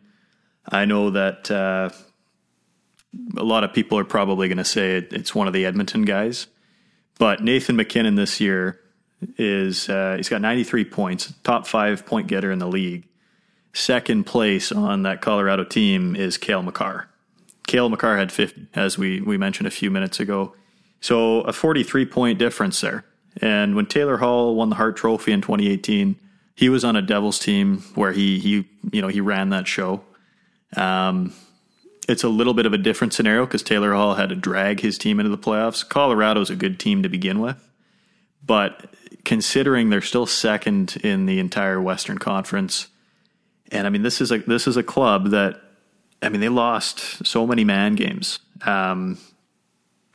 I 0.69 0.85
know 0.85 1.09
that 1.09 1.49
uh, 1.49 1.89
a 3.37 3.43
lot 3.43 3.63
of 3.63 3.73
people 3.73 3.97
are 3.97 4.03
probably 4.03 4.47
going 4.47 4.57
to 4.57 4.65
say 4.65 4.97
it, 4.97 5.13
it's 5.13 5.35
one 5.35 5.47
of 5.47 5.53
the 5.53 5.65
Edmonton 5.65 6.03
guys, 6.03 6.47
but 7.19 7.43
Nathan 7.43 7.75
MacKinnon 7.75 8.15
this 8.15 8.39
year 8.39 8.79
is 9.37 9.89
uh, 9.89 10.15
he's 10.17 10.29
got 10.29 10.41
93 10.41 10.85
points, 10.85 11.33
top 11.43 11.67
five 11.67 12.05
point 12.05 12.27
getter 12.27 12.51
in 12.51 12.59
the 12.59 12.67
league. 12.67 13.07
Second 13.73 14.25
place 14.25 14.71
on 14.71 15.03
that 15.03 15.21
Colorado 15.21 15.63
team 15.63 16.15
is 16.15 16.37
Cale 16.37 16.61
Makar. 16.61 17.09
Cale 17.67 17.89
Makar 17.89 18.17
had 18.17 18.31
50, 18.31 18.67
as 18.75 18.97
we, 18.97 19.21
we 19.21 19.37
mentioned 19.37 19.67
a 19.67 19.71
few 19.71 19.89
minutes 19.89 20.19
ago. 20.19 20.53
So 20.99 21.41
a 21.41 21.53
43 21.53 22.05
point 22.05 22.39
difference 22.39 22.81
there. 22.81 23.05
And 23.41 23.75
when 23.75 23.85
Taylor 23.87 24.17
Hall 24.17 24.55
won 24.55 24.69
the 24.69 24.75
Hart 24.75 24.95
Trophy 24.95 25.31
in 25.31 25.41
2018, 25.41 26.15
he 26.55 26.69
was 26.69 26.83
on 26.83 26.95
a 26.95 27.01
Devils 27.01 27.39
team 27.39 27.79
where 27.95 28.11
he 28.11 28.39
he 28.39 28.67
you 28.91 29.01
know 29.01 29.07
he 29.07 29.21
ran 29.21 29.49
that 29.49 29.67
show. 29.67 30.03
Um, 30.75 31.33
it's 32.07 32.23
a 32.23 32.29
little 32.29 32.53
bit 32.53 32.65
of 32.65 32.73
a 32.73 32.77
different 32.77 33.13
scenario 33.13 33.45
because 33.45 33.63
Taylor 33.63 33.93
Hall 33.93 34.15
had 34.15 34.29
to 34.29 34.35
drag 34.35 34.81
his 34.81 34.97
team 34.97 35.19
into 35.19 35.29
the 35.29 35.37
playoffs. 35.37 35.87
Colorado's 35.87 36.49
a 36.49 36.55
good 36.55 36.79
team 36.79 37.03
to 37.03 37.09
begin 37.09 37.39
with, 37.39 37.57
but 38.45 38.93
considering 39.25 39.89
they're 39.89 40.01
still 40.01 40.25
second 40.25 40.97
in 41.03 41.25
the 41.25 41.39
entire 41.39 41.81
Western 41.81 42.17
Conference, 42.17 42.87
and 43.71 43.87
I 43.87 43.89
mean 43.89 44.03
this 44.03 44.21
is 44.21 44.31
a 44.31 44.39
this 44.39 44.67
is 44.67 44.77
a 44.77 44.83
club 44.83 45.29
that 45.31 45.61
I 46.23 46.29
mean 46.29 46.41
they 46.41 46.49
lost 46.49 47.25
so 47.25 47.45
many 47.45 47.63
man 47.63 47.95
games. 47.95 48.39
Um, 48.65 49.17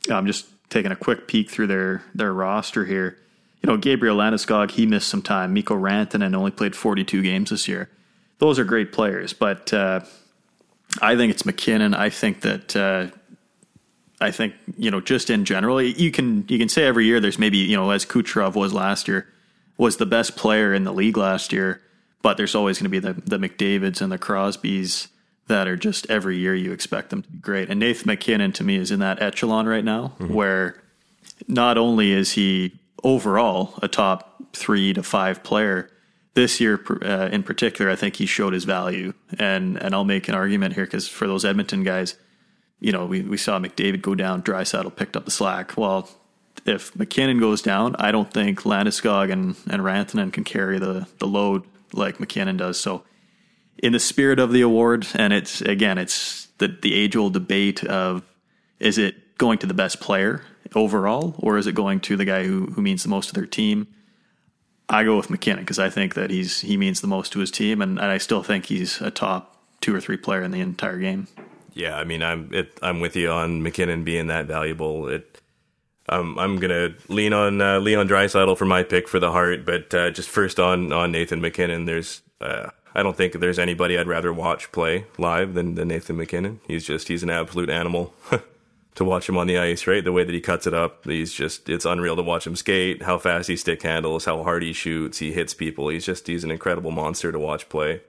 I'm 0.09 0.25
just 0.25 0.47
taking 0.69 0.91
a 0.91 0.95
quick 0.95 1.27
peek 1.27 1.49
through 1.49 1.67
their 1.67 2.03
their 2.15 2.33
roster 2.33 2.85
here. 2.85 3.17
You 3.61 3.67
know, 3.67 3.77
Gabriel 3.77 4.17
Landeskog, 4.17 4.71
he 4.71 4.85
missed 4.85 5.09
some 5.09 5.21
time. 5.21 5.53
Mikko 5.53 5.75
Rantanen 5.75 6.33
only 6.33 6.51
played 6.51 6.75
42 6.75 7.21
games 7.21 7.49
this 7.49 7.67
year. 7.67 7.89
Those 8.37 8.57
are 8.57 8.63
great 8.63 8.93
players, 8.93 9.33
but 9.33 9.73
uh, 9.73 9.99
I 11.01 11.17
think 11.17 11.31
it's 11.31 11.45
MacKinnon. 11.45 11.93
I 11.93 12.09
think 12.09 12.41
that 12.41 12.75
uh, 12.75 13.07
I 14.21 14.31
think 14.31 14.55
you 14.77 14.89
know 14.89 15.01
just 15.01 15.29
in 15.29 15.45
general, 15.45 15.81
you 15.81 16.11
can 16.11 16.45
you 16.47 16.57
can 16.57 16.69
say 16.69 16.85
every 16.85 17.05
year 17.05 17.19
there's 17.19 17.37
maybe 17.37 17.57
you 17.57 17.75
know 17.75 17.91
as 17.91 18.05
Kucherov 18.05 18.55
was 18.55 18.73
last 18.73 19.07
year 19.07 19.27
was 19.77 19.97
the 19.97 20.05
best 20.05 20.35
player 20.35 20.73
in 20.73 20.83
the 20.83 20.93
league 20.93 21.17
last 21.17 21.53
year, 21.53 21.81
but 22.21 22.35
there's 22.37 22.55
always 22.55 22.79
going 22.79 22.85
to 22.85 22.89
be 22.89 22.99
the 22.99 23.13
the 23.13 23.37
McDavid's 23.37 24.01
and 24.01 24.11
the 24.11 24.17
Crosbys 24.17 25.07
that 25.49 25.67
are 25.67 25.75
just 25.75 26.09
every 26.09 26.37
year 26.37 26.55
you 26.55 26.71
expect 26.71 27.09
them 27.09 27.21
to 27.21 27.29
be 27.29 27.37
great. 27.37 27.69
And 27.69 27.79
Nathan 27.79 28.07
MacKinnon 28.07 28.53
to 28.53 28.63
me 28.63 28.77
is 28.77 28.91
in 28.91 28.99
that 28.99 29.21
echelon 29.21 29.67
right 29.67 29.83
now, 29.83 30.13
mm-hmm. 30.19 30.33
where 30.33 30.81
not 31.47 31.77
only 31.77 32.11
is 32.11 32.31
he 32.31 32.79
overall 33.03 33.73
a 33.81 33.87
top 33.87 34.41
three 34.53 34.93
to 34.93 35.03
five 35.03 35.43
player 35.43 35.91
this 36.33 36.61
year 36.61 36.81
uh, 37.03 37.29
in 37.31 37.43
particular, 37.43 37.91
I 37.91 37.95
think 37.95 38.15
he 38.15 38.25
showed 38.25 38.53
his 38.53 38.63
value. 38.63 39.13
And 39.37 39.77
and 39.77 39.93
I'll 39.93 40.05
make 40.05 40.29
an 40.29 40.35
argument 40.35 40.75
here 40.75 40.85
because 40.85 41.07
for 41.07 41.27
those 41.27 41.43
Edmonton 41.43 41.83
guys 41.83 42.15
you 42.79 42.91
know, 42.91 43.05
we, 43.05 43.21
we 43.21 43.37
saw 43.37 43.59
McDavid 43.59 44.01
go 44.01 44.15
down, 44.15 44.41
Draisaitl 44.41 44.95
picked 44.95 45.17
up 45.17 45.25
the 45.25 45.31
slack. 45.31 45.77
Well, 45.77 46.09
if 46.65 46.95
MacKinnon 46.95 47.39
goes 47.39 47.61
down, 47.61 47.95
I 47.97 48.11
don't 48.11 48.31
think 48.31 48.61
Landeskog 48.61 49.31
and, 49.31 49.55
and 49.69 49.81
Rantanen 49.81 50.31
can 50.31 50.43
carry 50.43 50.79
the, 50.79 51.07
the 51.19 51.27
load 51.27 51.63
like 51.93 52.19
MacKinnon 52.19 52.57
does. 52.57 52.79
So, 52.79 53.03
in 53.81 53.93
the 53.93 53.99
spirit 53.99 54.39
of 54.39 54.51
the 54.51 54.61
award, 54.61 55.07
and 55.15 55.33
it's 55.33 55.61
again, 55.61 55.97
it's 55.97 56.47
the, 56.57 56.67
the 56.67 56.93
age 56.93 57.15
old 57.15 57.33
debate 57.33 57.83
of 57.83 58.23
is 58.79 58.97
it 58.97 59.37
going 59.37 59.57
to 59.59 59.67
the 59.67 59.73
best 59.73 59.99
player 59.99 60.43
overall, 60.75 61.35
or 61.39 61.57
is 61.57 61.67
it 61.67 61.73
going 61.73 61.99
to 62.01 62.15
the 62.15 62.25
guy 62.25 62.43
who, 62.43 62.67
who 62.67 62.81
means 62.81 63.03
the 63.03 63.09
most 63.09 63.27
to 63.27 63.33
their 63.33 63.45
team? 63.45 63.87
I 64.89 65.03
go 65.03 65.17
with 65.17 65.29
MacKinnon 65.29 65.63
because 65.63 65.79
I 65.79 65.89
think 65.89 66.15
that 66.15 66.29
he's 66.29 66.61
he 66.61 66.75
means 66.75 67.01
the 67.01 67.07
most 67.07 67.31
to 67.33 67.39
his 67.39 67.51
team, 67.51 67.81
and, 67.81 67.99
and 67.99 68.07
I 68.07 68.17
still 68.17 68.43
think 68.43 68.65
he's 68.65 69.01
a 69.01 69.11
top 69.11 69.55
two 69.81 69.95
or 69.95 70.01
three 70.01 70.17
player 70.17 70.41
in 70.41 70.51
the 70.51 70.61
entire 70.61 70.97
game. 70.97 71.27
Yeah, 71.73 71.95
I 71.95 72.03
mean, 72.03 72.23
I'm 72.23 72.49
it, 72.51 72.77
I'm 72.81 72.99
with 72.99 73.15
you 73.15 73.29
on 73.31 73.61
MacKinnon 73.61 74.03
being 74.03 74.27
that 74.27 74.47
valuable. 74.47 75.07
It, 75.07 75.39
um, 76.09 76.39
I'm 76.39 76.57
gonna 76.57 76.95
lean 77.07 77.33
on 77.33 77.61
uh, 77.61 77.79
Leon 77.79 78.09
Draisaitl 78.09 78.57
for 78.57 78.65
my 78.65 78.81
pick 78.81 79.07
for 79.07 79.19
the 79.19 79.31
Hart, 79.31 79.63
but 79.63 79.93
uh, 79.93 80.09
just 80.09 80.27
first 80.27 80.59
on 80.59 80.91
on 80.91 81.11
Nathan 81.11 81.39
MacKinnon. 81.39 81.85
There's 81.85 82.23
uh, 82.41 82.71
I 82.99 83.03
don't 83.03 83.15
think 83.15 83.31
there's 83.39 83.59
anybody 83.59 83.97
I'd 83.97 84.07
rather 84.07 84.33
watch 84.33 84.73
play 84.73 85.05
live 85.17 85.53
than, 85.53 85.75
than 85.75 85.87
Nathan 85.87 86.17
MacKinnon. 86.17 86.59
He's 86.67 86.85
just 86.85 87.07
he's 87.07 87.23
an 87.23 87.29
absolute 87.29 87.69
animal 87.69 88.13
to 88.95 89.05
watch 89.05 89.29
him 89.29 89.37
on 89.37 89.47
the 89.47 89.57
ice, 89.57 89.87
right? 89.87 90.03
The 90.03 90.11
way 90.11 90.25
that 90.25 90.35
he 90.35 90.41
cuts 90.41 90.67
it 90.67 90.73
up, 90.73 91.05
he's 91.05 91.31
just 91.31 91.69
it's 91.69 91.85
unreal 91.85 92.17
to 92.17 92.21
watch 92.21 92.45
him 92.45 92.57
skate, 92.57 93.03
how 93.03 93.17
fast 93.17 93.47
he 93.47 93.55
stick 93.55 93.81
handles, 93.83 94.25
how 94.25 94.43
hard 94.43 94.63
he 94.63 94.73
shoots, 94.73 95.19
he 95.19 95.31
hits 95.31 95.53
people. 95.53 95.87
He's 95.87 96.05
just 96.05 96.27
he's 96.27 96.43
an 96.43 96.51
incredible 96.51 96.91
monster 96.91 97.31
to 97.31 97.39
watch 97.39 97.69
play. 97.69 98.01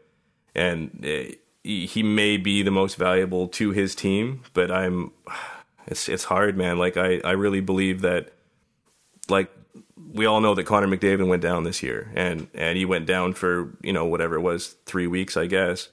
And 0.57 1.05
eh, 1.05 1.35
he, 1.63 1.87
he 1.87 2.03
may 2.03 2.37
be 2.37 2.65
the 2.65 2.73
most 2.73 2.97
valuable 2.97 3.47
to 3.47 3.71
his 3.71 3.95
team, 3.95 4.43
but 4.55 4.73
I'm 4.73 5.13
it's 5.87 6.09
it's 6.09 6.25
hard, 6.25 6.57
man. 6.57 6.79
Like 6.79 6.97
I 6.97 7.21
I 7.25 7.31
really 7.31 7.61
believe 7.61 8.01
that 8.01 8.33
like 9.31 9.51
we 10.13 10.27
all 10.27 10.41
know 10.41 10.55
that 10.55 10.65
Connor 10.65 10.89
McDavid 10.89 11.29
went 11.29 11.43
down 11.43 11.65
this 11.65 11.83
year, 11.83 12.11
and 12.15 12.49
and 12.55 12.77
he 12.77 12.85
went 12.85 13.07
down 13.07 13.35
for 13.35 13.77
you 13.83 13.93
know 13.93 14.07
whatever 14.07 14.37
it 14.37 14.41
was 14.41 14.77
three 14.87 15.07
weeks, 15.07 15.37
I 15.37 15.47
guess. 15.47 15.89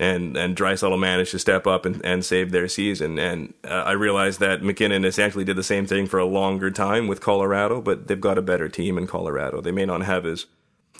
And 0.00 0.36
and 0.36 0.56
Draisaitl 0.56 0.98
managed 0.98 1.30
to 1.32 1.38
step 1.38 1.66
up 1.66 1.86
and, 1.86 2.04
and 2.04 2.24
save 2.24 2.50
their 2.50 2.66
season. 2.66 3.18
And 3.18 3.54
uh, 3.64 3.68
I 3.86 3.92
realized 3.92 4.40
that 4.40 4.62
MacKinnon 4.62 5.04
essentially 5.04 5.44
did 5.44 5.56
the 5.56 5.62
same 5.62 5.86
thing 5.86 6.06
for 6.06 6.18
a 6.18 6.24
longer 6.24 6.70
time 6.70 7.06
with 7.06 7.20
Colorado, 7.20 7.80
but 7.80 8.08
they've 8.08 8.20
got 8.20 8.38
a 8.38 8.42
better 8.42 8.68
team 8.68 8.98
in 8.98 9.06
Colorado. 9.06 9.60
They 9.60 9.70
may 9.70 9.84
not 9.84 10.02
have 10.02 10.26
as 10.26 10.46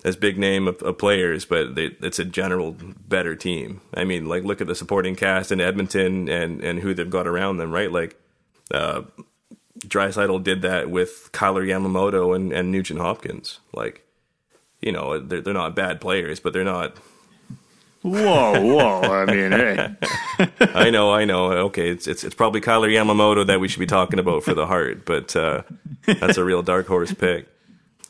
as 0.04 0.16
big 0.16 0.36
name 0.36 0.66
of, 0.68 0.82
of 0.82 0.98
players, 0.98 1.44
but 1.44 1.74
they, 1.74 1.96
it's 2.00 2.18
a 2.18 2.24
general 2.24 2.76
better 3.08 3.36
team. 3.36 3.80
I 3.94 4.04
mean, 4.04 4.26
like 4.28 4.44
look 4.44 4.60
at 4.60 4.66
the 4.66 4.74
supporting 4.74 5.16
cast 5.16 5.50
in 5.50 5.60
Edmonton 5.60 6.28
and 6.28 6.62
and 6.62 6.80
who 6.80 6.94
they've 6.94 7.08
got 7.08 7.26
around 7.26 7.56
them, 7.56 7.72
right? 7.72 7.90
Like 7.90 8.20
uh, 8.72 9.02
Draisaitl 9.86 10.42
did 10.42 10.62
that 10.62 10.90
with 10.90 11.30
Kailer 11.32 11.64
Yamamoto 11.64 12.34
and, 12.34 12.52
and 12.52 12.70
Nugent 12.70 13.00
Hopkins. 13.00 13.60
Like, 13.72 14.06
you 14.80 14.92
know, 14.92 15.18
they're, 15.18 15.40
they're 15.40 15.54
not 15.54 15.74
bad 15.74 16.00
players, 16.00 16.40
but 16.40 16.52
they're 16.52 16.64
not. 16.64 16.96
Whoa, 18.02 18.60
whoa! 18.60 19.00
I 19.02 19.26
mean, 19.26 19.52
hey. 19.52 19.94
I 20.74 20.90
know, 20.90 21.12
I 21.12 21.24
know. 21.24 21.52
Okay, 21.52 21.88
it's 21.88 22.08
it's 22.08 22.24
it's 22.24 22.34
probably 22.34 22.60
Kailer 22.60 22.88
Yamamoto 22.88 23.46
that 23.46 23.60
we 23.60 23.68
should 23.68 23.78
be 23.78 23.86
talking 23.86 24.18
about 24.18 24.42
for 24.42 24.54
the 24.54 24.66
Hart, 24.66 25.04
but 25.04 25.36
uh, 25.36 25.62
that's 26.06 26.36
a 26.36 26.44
real 26.44 26.62
dark 26.62 26.88
horse 26.88 27.14
pick. 27.14 27.46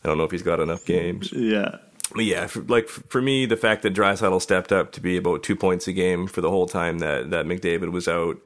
I 0.03 0.09
don't 0.09 0.17
know 0.17 0.25
if 0.25 0.31
he's 0.31 0.43
got 0.43 0.61
enough 0.61 0.87
games. 0.87 1.31
Yeah. 1.31 1.77
But 2.15 2.25
yeah, 2.25 2.47
for, 2.47 2.63
like 2.63 2.89
for 2.89 3.21
me, 3.21 3.45
the 3.45 3.57
fact 3.57 3.83
that 3.83 3.95
Draisaitl 3.95 4.41
stepped 4.41 4.73
up 4.73 4.93
to 4.93 5.01
be 5.01 5.19
about 5.19 5.43
two 5.43 5.57
points 5.57 5.87
a 5.87 5.93
game 5.93 6.27
for 6.27 6.41
the 6.41 6.51
whole 6.51 6.67
time 6.67 6.99
that 7.01 7.29
that 7.29 7.45
McDavid 7.45 7.93
was 7.93 8.09
out, 8.09 8.39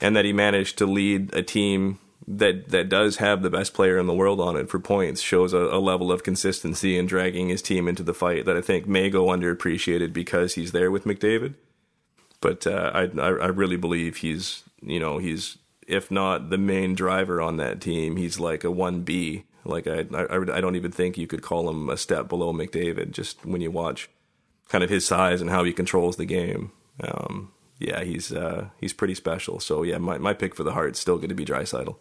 and 0.00 0.16
that 0.16 0.24
he 0.24 0.32
managed 0.32 0.78
to 0.78 0.86
lead 0.86 1.32
a 1.32 1.44
team 1.44 2.00
that 2.26 2.68
that 2.68 2.88
does 2.88 3.16
have 3.16 3.42
the 3.42 3.50
best 3.50 3.72
player 3.74 3.98
in 3.98 4.06
the 4.06 4.14
world 4.14 4.40
on 4.40 4.56
it 4.56 4.68
for 4.68 4.78
points 4.78 5.20
shows 5.20 5.52
a, 5.52 5.58
a, 5.58 5.78
level 5.78 6.12
of 6.12 6.22
consistency 6.22 6.98
in 6.98 7.06
dragging 7.06 7.48
his 7.48 7.62
team 7.62 7.88
into 7.88 8.02
the 8.02 8.12
fight 8.12 8.44
that 8.44 8.56
I 8.56 8.60
think 8.60 8.86
may 8.86 9.08
go 9.08 9.26
underappreciated 9.26 10.12
because 10.12 10.54
he's 10.54 10.72
there 10.72 10.90
with 10.90 11.04
McDavid. 11.04 11.54
But 12.40 12.66
uh, 12.66 12.90
I, 12.92 13.02
I 13.20 13.46
really 13.46 13.76
believe 13.76 14.18
he's 14.18 14.64
you 14.82 15.00
know 15.00 15.18
he's 15.18 15.58
if 15.86 16.10
not 16.10 16.50
the 16.50 16.58
main 16.58 16.94
driver 16.94 17.40
on 17.40 17.56
that 17.56 17.80
team, 17.80 18.16
he's 18.16 18.38
like 18.38 18.64
a 18.64 18.70
one 18.70 19.02
B. 19.02 19.44
Like 19.64 19.86
I, 19.86 20.06
I 20.14 20.56
I 20.56 20.60
don't 20.60 20.76
even 20.76 20.92
think 20.92 21.16
you 21.16 21.26
could 21.26 21.42
call 21.42 21.70
him 21.70 21.88
a 21.88 21.96
step 21.96 22.28
below 22.28 22.52
McDavid. 22.52 23.12
Just 23.12 23.44
when 23.46 23.60
you 23.60 23.70
watch 23.70 24.08
kind 24.68 24.84
of 24.84 24.90
his 24.90 25.06
size 25.06 25.40
and 25.40 25.50
how 25.50 25.64
he 25.64 25.72
controls 25.72 26.16
the 26.16 26.26
game. 26.26 26.72
Um, 27.00 27.52
yeah, 27.78 28.02
he's 28.02 28.32
uh, 28.32 28.68
he's 28.80 28.92
pretty 28.92 29.14
special. 29.14 29.60
So 29.60 29.82
yeah, 29.82 29.98
my, 29.98 30.18
my 30.18 30.34
pick 30.34 30.54
for 30.54 30.62
the 30.64 30.72
Hart 30.72 30.92
is 30.92 30.98
still 30.98 31.16
going 31.16 31.28
to 31.28 31.34
be 31.34 31.44
Draisaitl. 31.44 31.96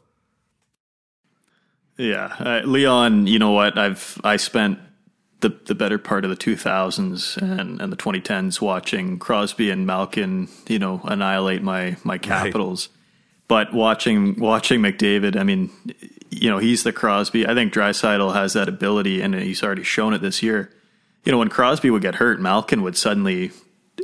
Yeah, 1.97 2.35
uh, 2.39 2.61
Leon. 2.65 3.27
You 3.27 3.39
know 3.39 3.51
what? 3.51 3.77
I've 3.77 4.19
I 4.23 4.37
spent 4.37 4.79
the 5.41 5.49
the 5.65 5.75
better 5.75 5.97
part 5.97 6.23
of 6.23 6.29
the 6.29 6.37
2000s 6.37 7.37
and, 7.37 7.81
and 7.81 7.91
the 7.91 7.97
2010s 7.97 8.59
watching 8.61 9.19
Crosby 9.19 9.69
and 9.69 9.85
Malkin, 9.85 10.47
you 10.67 10.79
know, 10.79 11.01
annihilate 11.03 11.61
my 11.61 11.97
my 12.03 12.17
Capitals. 12.17 12.89
Right. 12.89 12.93
But 13.47 13.73
watching 13.73 14.39
watching 14.39 14.81
McDavid, 14.81 15.35
I 15.37 15.43
mean, 15.43 15.71
you 16.29 16.49
know, 16.49 16.57
he's 16.57 16.83
the 16.83 16.91
Crosby. 16.91 17.47
I 17.47 17.53
think 17.53 17.73
Draisaitl 17.73 18.33
has 18.33 18.53
that 18.53 18.67
ability, 18.67 19.21
and 19.21 19.33
he's 19.33 19.63
already 19.63 19.83
shown 19.83 20.13
it 20.13 20.21
this 20.21 20.43
year. 20.43 20.71
You 21.23 21.31
know, 21.31 21.37
when 21.37 21.49
Crosby 21.49 21.89
would 21.89 22.01
get 22.01 22.15
hurt, 22.15 22.39
Malkin 22.39 22.81
would 22.81 22.97
suddenly 22.97 23.51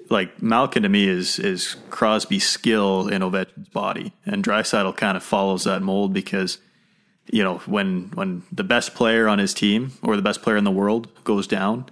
like 0.10 0.42
Malkin 0.42 0.84
to 0.84 0.90
me 0.90 1.08
is 1.08 1.40
is 1.40 1.76
Crosby's 1.90 2.48
skill 2.48 3.08
in 3.08 3.22
Ovechkin's 3.22 3.70
body, 3.70 4.14
and 4.26 4.44
Draisaitl 4.44 4.96
kind 4.96 5.18
of 5.18 5.24
follows 5.24 5.66
that 5.66 5.82
mold 5.82 6.14
because 6.14 6.58
you 7.32 7.44
know, 7.44 7.60
when 7.60 8.12
when 8.14 8.44
the 8.52 8.64
best 8.64 8.94
player 8.96 9.28
on 9.28 9.40
his 9.40 9.54
team 9.54 9.94
or 10.02 10.16
the 10.16 10.22
best 10.22 10.42
player 10.42 10.58
in 10.58 10.64
the 10.64 10.72
world 10.72 11.08
goes 11.24 11.48
down, 11.48 11.86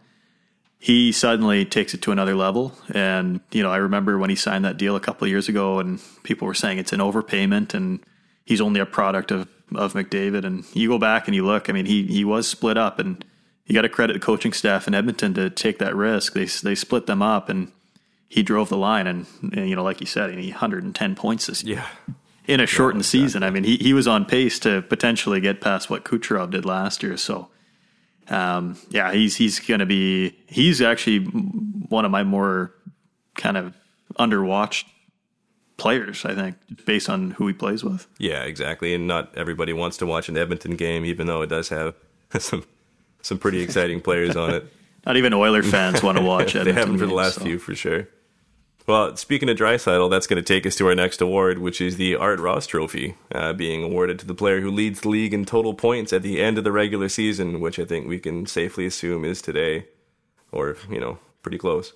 he 0.77 1.11
suddenly 1.11 1.65
takes 1.65 1.93
it 1.93 2.01
to 2.03 2.11
another 2.11 2.35
level. 2.35 2.73
And 2.93 3.39
you 3.51 3.63
know, 3.63 3.71
I 3.71 3.77
remember 3.77 4.17
when 4.17 4.29
he 4.29 4.35
signed 4.35 4.65
that 4.65 4.77
deal 4.77 4.95
a 4.95 4.99
couple 4.99 5.25
of 5.25 5.31
years 5.31 5.47
ago, 5.47 5.79
and 5.79 6.01
people 6.23 6.47
were 6.47 6.53
saying 6.53 6.79
it's 6.79 6.93
an 6.93 6.99
overpayment, 6.99 7.73
and 7.73 8.01
he's 8.45 8.61
only 8.61 8.79
a 8.79 8.85
product 8.85 9.31
of 9.31 9.47
of 9.73 9.93
McDavid. 9.93 10.43
And 10.43 10.65
you 10.73 10.89
go 10.89 10.97
back 10.97 11.27
and 11.27 11.35
you 11.35 11.45
look, 11.45 11.69
I 11.69 11.73
mean, 11.73 11.85
he 11.85 12.05
he 12.07 12.25
was 12.25 12.47
split 12.47 12.77
up, 12.77 12.99
and 12.99 13.23
you 13.65 13.73
got 13.73 13.83
to 13.83 13.89
credit 13.89 14.13
the 14.13 14.19
coaching 14.19 14.53
staff 14.53 14.87
in 14.87 14.93
Edmonton 14.93 15.33
to 15.35 15.49
take 15.49 15.79
that 15.79 15.95
risk. 15.95 16.33
They 16.33 16.45
they 16.45 16.75
split 16.75 17.05
them 17.05 17.21
up, 17.21 17.47
and 17.47 17.71
he 18.27 18.43
drove 18.43 18.69
the 18.69 18.77
line, 18.77 19.07
and, 19.07 19.25
and 19.53 19.69
you 19.69 19.75
know, 19.75 19.83
like 19.83 20.01
you 20.01 20.07
said, 20.07 20.37
he 20.37 20.51
110 20.51 21.15
points 21.15 21.47
this 21.47 21.63
year. 21.63 21.83
Yeah 22.07 22.13
in 22.51 22.59
a 22.59 22.67
shortened 22.67 23.01
exactly. 23.01 23.27
season. 23.27 23.43
I 23.43 23.49
mean, 23.49 23.63
he, 23.63 23.77
he 23.77 23.93
was 23.93 24.07
on 24.07 24.25
pace 24.25 24.59
to 24.59 24.81
potentially 24.81 25.39
get 25.39 25.61
past 25.61 25.89
what 25.89 26.03
Kucherov 26.03 26.51
did 26.51 26.65
last 26.65 27.01
year. 27.01 27.15
So, 27.15 27.47
um, 28.27 28.77
yeah, 28.89 29.13
he's 29.13 29.37
he's 29.37 29.59
going 29.59 29.79
to 29.79 29.85
be 29.85 30.37
he's 30.47 30.81
actually 30.81 31.19
one 31.19 32.03
of 32.03 32.11
my 32.11 32.23
more 32.23 32.73
kind 33.35 33.55
of 33.55 33.73
underwatched 34.19 34.83
players. 35.77 36.25
I 36.25 36.35
think 36.35 36.85
based 36.85 37.09
on 37.09 37.31
who 37.31 37.47
he 37.47 37.53
plays 37.53 37.83
with. 37.83 38.05
Yeah, 38.17 38.43
exactly. 38.43 38.93
And 38.93 39.07
not 39.07 39.35
everybody 39.37 39.71
wants 39.71 39.97
to 39.97 40.05
watch 40.05 40.27
an 40.27 40.37
Edmonton 40.37 40.75
game, 40.75 41.05
even 41.05 41.27
though 41.27 41.41
it 41.41 41.47
does 41.47 41.69
have 41.69 41.95
some 42.39 42.65
some 43.21 43.37
pretty 43.37 43.61
exciting 43.61 44.01
players 44.01 44.35
on 44.35 44.53
it. 44.53 44.73
Not 45.05 45.17
even 45.17 45.33
Oiler 45.33 45.63
fans 45.63 46.03
want 46.03 46.19
to 46.19 46.23
watch 46.23 46.55
it. 46.55 46.63
they 46.65 46.73
haven't 46.73 46.99
for 46.99 47.07
the 47.07 47.13
last 47.13 47.35
so. 47.35 47.41
few, 47.41 47.57
for 47.57 47.73
sure. 47.73 48.07
Well, 48.87 49.15
speaking 49.15 49.47
of 49.47 49.57
Draisaitl, 49.57 50.09
that's 50.09 50.25
going 50.25 50.43
to 50.43 50.53
take 50.53 50.65
us 50.65 50.75
to 50.77 50.87
our 50.87 50.95
next 50.95 51.21
award, 51.21 51.59
which 51.59 51.79
is 51.79 51.97
the 51.97 52.15
Art 52.15 52.39
Ross 52.39 52.65
Trophy, 52.65 53.15
uh, 53.33 53.53
being 53.53 53.83
awarded 53.83 54.17
to 54.19 54.25
the 54.25 54.33
player 54.33 54.59
who 54.59 54.71
leads 54.71 55.01
the 55.01 55.09
league 55.09 55.35
in 55.35 55.45
total 55.45 55.75
points 55.75 56.11
at 56.11 56.23
the 56.23 56.41
end 56.41 56.57
of 56.57 56.63
the 56.63 56.71
regular 56.71 57.07
season, 57.07 57.59
which 57.59 57.77
I 57.77 57.85
think 57.85 58.07
we 58.07 58.19
can 58.19 58.47
safely 58.47 58.87
assume 58.87 59.23
is 59.23 59.41
today, 59.41 59.85
or, 60.51 60.77
you 60.89 60.99
know, 60.99 61.19
pretty 61.43 61.59
close. 61.59 61.93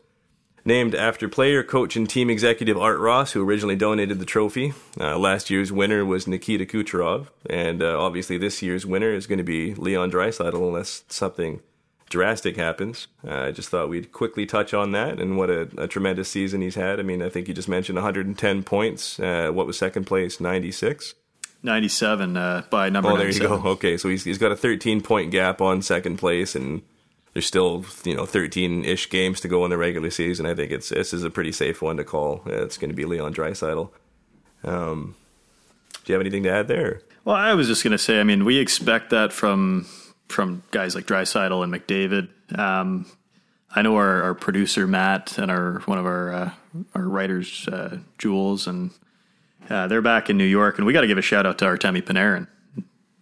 Named 0.63 0.93
after 0.93 1.27
player, 1.27 1.63
coach, 1.63 1.95
and 1.95 2.07
team 2.09 2.29
executive 2.29 2.77
Art 2.77 2.99
Ross, 2.99 3.31
who 3.31 3.47
originally 3.47 3.75
donated 3.75 4.19
the 4.19 4.25
trophy. 4.25 4.73
Uh, 4.99 5.17
last 5.17 5.49
year's 5.49 5.71
winner 5.71 6.05
was 6.05 6.27
Nikita 6.27 6.65
Kucherov, 6.65 7.27
and 7.49 7.81
uh, 7.81 7.99
obviously 7.99 8.37
this 8.37 8.61
year's 8.61 8.85
winner 8.85 9.11
is 9.11 9.27
going 9.27 9.37
to 9.37 9.43
be 9.43 9.73
Leon 9.73 10.11
Draisaitl, 10.11 10.53
unless 10.53 11.03
something 11.07 11.61
drastic 12.09 12.55
happens. 12.55 13.07
Uh, 13.27 13.43
I 13.43 13.51
just 13.51 13.69
thought 13.69 13.89
we'd 13.89 14.11
quickly 14.11 14.45
touch 14.45 14.73
on 14.73 14.91
that 14.91 15.19
and 15.19 15.37
what 15.37 15.49
a, 15.49 15.69
a, 15.77 15.87
tremendous 15.87 16.29
season 16.29 16.61
he's 16.61 16.75
had. 16.75 16.99
I 16.99 17.03
mean, 17.03 17.21
I 17.21 17.29
think 17.29 17.47
you 17.47 17.53
just 17.53 17.67
mentioned 17.67 17.95
110 17.95 18.63
points. 18.63 19.19
Uh, 19.19 19.49
what 19.51 19.67
was 19.67 19.77
second 19.77 20.05
place? 20.05 20.39
96? 20.39 21.15
97 21.63 22.37
uh, 22.37 22.61
by 22.69 22.89
number. 22.89 23.09
Oh, 23.09 23.17
there 23.17 23.29
you 23.29 23.39
go. 23.39 23.53
Okay, 23.65 23.97
so 23.97 24.07
he's 24.07 24.23
he's 24.23 24.37
got 24.37 24.51
a 24.51 24.55
13 24.55 25.01
point 25.01 25.31
gap 25.31 25.61
on 25.61 25.81
second 25.81 26.17
place, 26.17 26.55
and 26.55 26.83
there's 27.33 27.47
still 27.47 27.83
you 28.03 28.15
know 28.15 28.25
13 28.25 28.85
ish 28.85 29.09
games 29.09 29.41
to 29.41 29.47
go 29.47 29.65
in 29.65 29.71
the 29.71 29.77
regular 29.77 30.11
season. 30.11 30.45
I 30.45 30.53
think 30.53 30.71
it's 30.71 30.89
this 30.89 31.11
is 31.11 31.23
a 31.23 31.31
pretty 31.31 31.51
safe 31.51 31.81
one 31.81 31.97
to 31.97 32.03
call. 32.03 32.43
It's 32.45 32.77
going 32.77 32.91
to 32.91 32.95
be 32.95 33.05
Leon 33.05 33.33
Draisaitl. 33.33 33.89
Um, 34.63 35.15
do 36.03 36.13
you 36.13 36.13
have 36.13 36.21
anything 36.21 36.43
to 36.43 36.51
add 36.51 36.67
there? 36.67 37.01
Well, 37.23 37.35
I 37.35 37.55
was 37.55 37.67
just 37.67 37.83
going 37.83 37.91
to 37.91 37.97
say. 37.97 38.19
I 38.19 38.23
mean, 38.23 38.45
we 38.45 38.59
expect 38.59 39.09
that 39.09 39.33
from 39.33 39.87
from 40.27 40.63
guys 40.71 40.95
like 40.95 41.05
Draisaitl 41.05 41.63
and 41.63 41.73
McDavid. 41.73 42.57
Um, 42.57 43.05
I 43.75 43.81
know 43.81 43.95
our, 43.95 44.23
our, 44.23 44.33
producer 44.33 44.87
Matt 44.87 45.37
and 45.37 45.51
our 45.51 45.79
one 45.85 45.97
of 45.97 46.05
our 46.05 46.33
uh, 46.33 46.51
our 46.93 47.03
writers 47.03 47.67
uh, 47.67 47.97
Jules 48.17 48.67
and 48.67 48.91
uh, 49.69 49.87
they're 49.87 50.01
back 50.01 50.29
in 50.29 50.37
New 50.37 50.45
York, 50.45 50.77
and 50.77 50.85
we 50.85 50.93
got 50.93 51.01
to 51.01 51.07
give 51.07 51.17
a 51.17 51.23
shout 51.23 51.45
out 51.45 51.57
to 51.59 51.65
our 51.65 51.77
Artemi 51.77 52.01
Panarin. 52.01 52.47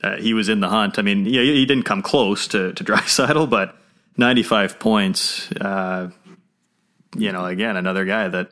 Uh, 0.04 0.18
he 0.18 0.34
was 0.34 0.50
in 0.50 0.60
the 0.60 0.68
hunt. 0.68 1.00
I 1.00 1.02
mean, 1.02 1.26
yeah, 1.26 1.42
he 1.42 1.66
didn't 1.66 1.86
come 1.86 2.02
close 2.02 2.48
to 2.50 2.74
to 2.74 2.84
Draisaitl, 2.84 3.50
but 3.50 3.78
95 4.18 4.80
points. 4.80 5.52
Uh, 5.54 6.12
you 7.16 7.32
know, 7.32 7.46
again, 7.46 7.78
another 7.78 8.06
guy 8.06 8.28
that 8.28 8.52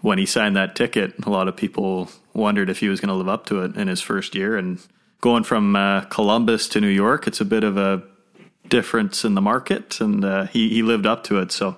when 0.00 0.18
he 0.18 0.26
signed 0.26 0.56
that 0.56 0.76
ticket, 0.76 1.14
a 1.26 1.30
lot 1.30 1.48
of 1.48 1.56
people 1.56 2.08
wondered 2.32 2.70
if 2.70 2.80
he 2.80 2.88
was 2.88 3.00
going 3.00 3.08
to 3.08 3.14
live 3.14 3.28
up 3.28 3.46
to 3.46 3.62
it 3.62 3.76
in 3.76 3.88
his 3.88 4.00
first 4.00 4.34
year, 4.34 4.56
and 4.56 4.80
going 5.20 5.44
from 5.44 5.76
uh, 5.76 6.02
Columbus 6.02 6.68
to 6.68 6.80
New 6.80 6.88
York, 6.88 7.26
it's 7.26 7.40
a 7.40 7.44
bit 7.44 7.64
of 7.64 7.76
a 7.76 8.02
difference 8.68 9.24
in 9.24 9.34
the 9.34 9.40
market, 9.40 10.00
and 10.00 10.24
uh, 10.24 10.46
he 10.46 10.68
he 10.68 10.82
lived 10.82 11.06
up 11.06 11.24
to 11.24 11.38
it. 11.38 11.52
So, 11.52 11.76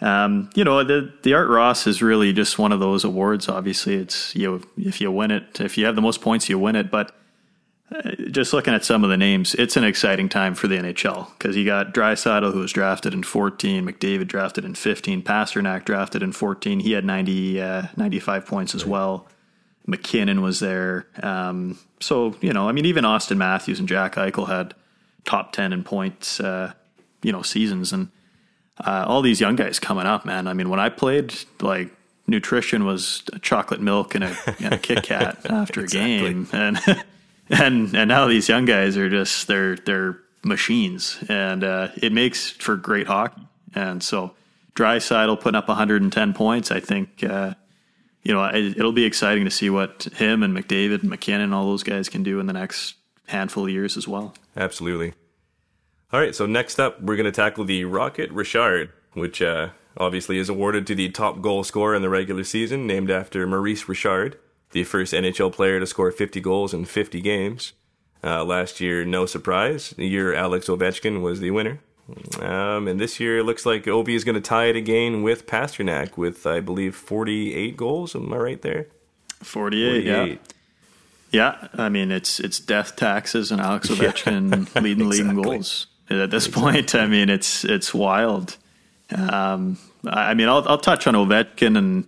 um, 0.00 0.50
you 0.54 0.64
know, 0.64 0.82
the 0.84 1.12
the 1.22 1.34
Art 1.34 1.48
Ross 1.48 1.86
is 1.86 2.02
really 2.02 2.32
just 2.32 2.58
one 2.58 2.72
of 2.72 2.80
those 2.80 3.04
awards. 3.04 3.48
Obviously, 3.48 3.94
it's 3.94 4.34
you 4.34 4.50
know, 4.50 4.60
if 4.76 5.00
you 5.00 5.10
win 5.10 5.30
it, 5.30 5.60
if 5.60 5.78
you 5.78 5.86
have 5.86 5.96
the 5.96 6.02
most 6.02 6.20
points, 6.20 6.48
you 6.48 6.58
win 6.58 6.76
it. 6.76 6.90
But 6.90 7.12
just 8.30 8.52
looking 8.52 8.74
at 8.74 8.84
some 8.84 9.04
of 9.04 9.10
the 9.10 9.16
names, 9.16 9.54
it's 9.54 9.76
an 9.76 9.84
exciting 9.84 10.28
time 10.28 10.54
for 10.54 10.66
the 10.66 10.76
NHL 10.76 11.30
because 11.38 11.56
you 11.56 11.64
got 11.64 11.94
Draisaitl, 11.94 12.52
who 12.52 12.60
was 12.60 12.72
drafted 12.72 13.14
in 13.14 13.22
14, 13.22 13.86
McDavid 13.86 14.26
drafted 14.26 14.64
in 14.64 14.74
15, 14.74 15.22
Pastrnak 15.22 15.84
drafted 15.84 16.22
in 16.22 16.32
14. 16.32 16.80
He 16.80 16.92
had 16.92 17.04
90, 17.04 17.60
uh, 17.60 17.82
95 17.96 18.46
points 18.46 18.74
as 18.74 18.84
well. 18.84 19.28
MacKinnon 19.86 20.42
was 20.42 20.60
there. 20.60 21.06
Um, 21.22 21.78
so, 22.00 22.34
you 22.40 22.52
know, 22.52 22.68
I 22.68 22.72
mean, 22.72 22.86
even 22.86 23.04
Auston 23.04 23.36
Matthews 23.36 23.78
and 23.78 23.88
Jack 23.88 24.16
Eichel 24.16 24.48
had 24.48 24.74
top 25.24 25.52
10 25.52 25.72
in 25.72 25.84
points, 25.84 26.40
uh, 26.40 26.72
you 27.22 27.32
know, 27.32 27.42
seasons. 27.42 27.92
And 27.92 28.08
uh, 28.84 29.04
all 29.06 29.22
these 29.22 29.40
young 29.40 29.56
guys 29.56 29.78
coming 29.78 30.06
up, 30.06 30.24
man. 30.24 30.46
I 30.48 30.52
mean, 30.52 30.68
when 30.68 30.80
I 30.80 30.88
played, 30.88 31.34
like, 31.60 31.90
nutrition 32.26 32.84
was 32.84 33.22
chocolate 33.42 33.80
milk 33.80 34.14
and 34.14 34.24
a, 34.24 34.36
and 34.60 34.74
a 34.74 34.78
Kit 34.78 35.02
Kat 35.02 35.38
after 35.50 35.82
exactly. 35.82 36.14
a 36.16 36.18
game. 36.18 36.48
And 36.52 36.78
and 37.50 37.94
and 37.94 38.08
now 38.08 38.26
these 38.26 38.48
young 38.48 38.64
guys 38.64 38.96
are 38.96 39.08
just 39.08 39.46
they're 39.46 39.76
they're 39.76 40.18
machines, 40.44 41.18
and 41.28 41.64
uh, 41.64 41.88
it 41.96 42.12
makes 42.12 42.50
for 42.50 42.76
great 42.76 43.06
hockey. 43.06 43.42
And 43.74 44.02
so, 44.02 44.32
Draisaitl 44.74 45.40
putting 45.40 45.56
up 45.56 45.68
110 45.68 46.34
points, 46.34 46.70
I 46.70 46.80
think. 46.80 47.22
You 48.26 48.34
know, 48.34 48.44
it, 48.44 48.76
will 48.76 48.90
be 48.90 49.04
exciting 49.04 49.44
to 49.44 49.52
see 49.52 49.70
what 49.70 50.08
him 50.14 50.42
and 50.42 50.52
McDavid 50.52 51.02
and 51.02 51.10
MacKinnon, 51.10 51.52
all 51.52 51.66
those 51.66 51.84
guys 51.84 52.08
can 52.08 52.24
do 52.24 52.40
in 52.40 52.46
the 52.46 52.52
next 52.52 52.96
handful 53.28 53.66
of 53.66 53.70
years 53.70 53.96
as 53.96 54.08
well. 54.08 54.34
Absolutely. 54.56 55.14
All 56.12 56.18
right, 56.18 56.34
so 56.34 56.44
next 56.44 56.80
up, 56.80 57.00
we're 57.00 57.14
going 57.14 57.26
to 57.26 57.30
tackle 57.32 57.64
the 57.64 57.84
Rocket 57.84 58.32
Richard, 58.32 58.92
which 59.12 59.40
uh, 59.40 59.68
obviously 59.96 60.38
is 60.38 60.48
awarded 60.48 60.88
to 60.88 60.96
the 60.96 61.08
top 61.08 61.40
goal 61.40 61.62
scorer 61.62 61.94
in 61.94 62.02
the 62.02 62.08
regular 62.08 62.42
season, 62.42 62.84
named 62.84 63.12
after 63.12 63.46
Maurice 63.46 63.88
Richard 63.88 64.38
the 64.72 64.82
first 64.82 65.12
NHL 65.12 65.52
player 65.52 65.78
to 65.78 65.86
score 65.86 66.10
50 66.10 66.40
goals 66.40 66.74
in 66.74 66.84
50 66.84 67.20
games. 67.20 67.74
Uh, 68.24 68.44
last 68.44 68.80
year, 68.80 69.04
no 69.04 69.24
surprise. 69.24 69.90
The 69.90 70.08
year 70.08 70.34
Alex 70.34 70.66
Ovechkin 70.66 71.22
was 71.22 71.38
the 71.38 71.52
winner. 71.52 71.78
Um, 72.40 72.86
and 72.86 73.00
this 73.00 73.18
year, 73.18 73.38
it 73.38 73.44
looks 73.44 73.66
like 73.66 73.84
Ovi 73.84 74.14
is 74.14 74.24
going 74.24 74.36
to 74.36 74.40
tie 74.40 74.66
it 74.66 74.76
again 74.76 75.22
with 75.22 75.46
Pastrnak 75.46 76.16
with, 76.16 76.46
I 76.46 76.60
believe, 76.60 76.94
48 76.94 77.76
goals. 77.76 78.14
Am 78.14 78.32
I 78.32 78.36
right 78.36 78.62
there? 78.62 78.86
48, 79.42 80.04
48. 80.04 80.30
yeah. 80.30 80.36
Yeah, 81.32 81.68
I 81.74 81.88
mean 81.88 82.12
it's 82.12 82.38
it's 82.38 82.60
death 82.60 82.94
taxes 82.94 83.50
and 83.50 83.60
Alex 83.60 83.88
Ovechkin 83.90 84.72
yeah, 84.74 84.80
leading 84.80 85.08
exactly. 85.08 85.34
leading 85.34 85.42
goals 85.42 85.88
at 86.08 86.30
this 86.30 86.46
exactly. 86.46 86.72
point. 86.72 86.94
I 86.94 87.06
mean 87.06 87.28
it's 87.28 87.64
it's 87.64 87.92
wild. 87.92 88.56
Um, 89.10 89.76
I 90.06 90.34
mean 90.34 90.48
I'll 90.48 90.66
I'll 90.68 90.78
touch 90.78 91.06
on 91.08 91.14
Ovechkin 91.14 91.76
and 91.76 92.06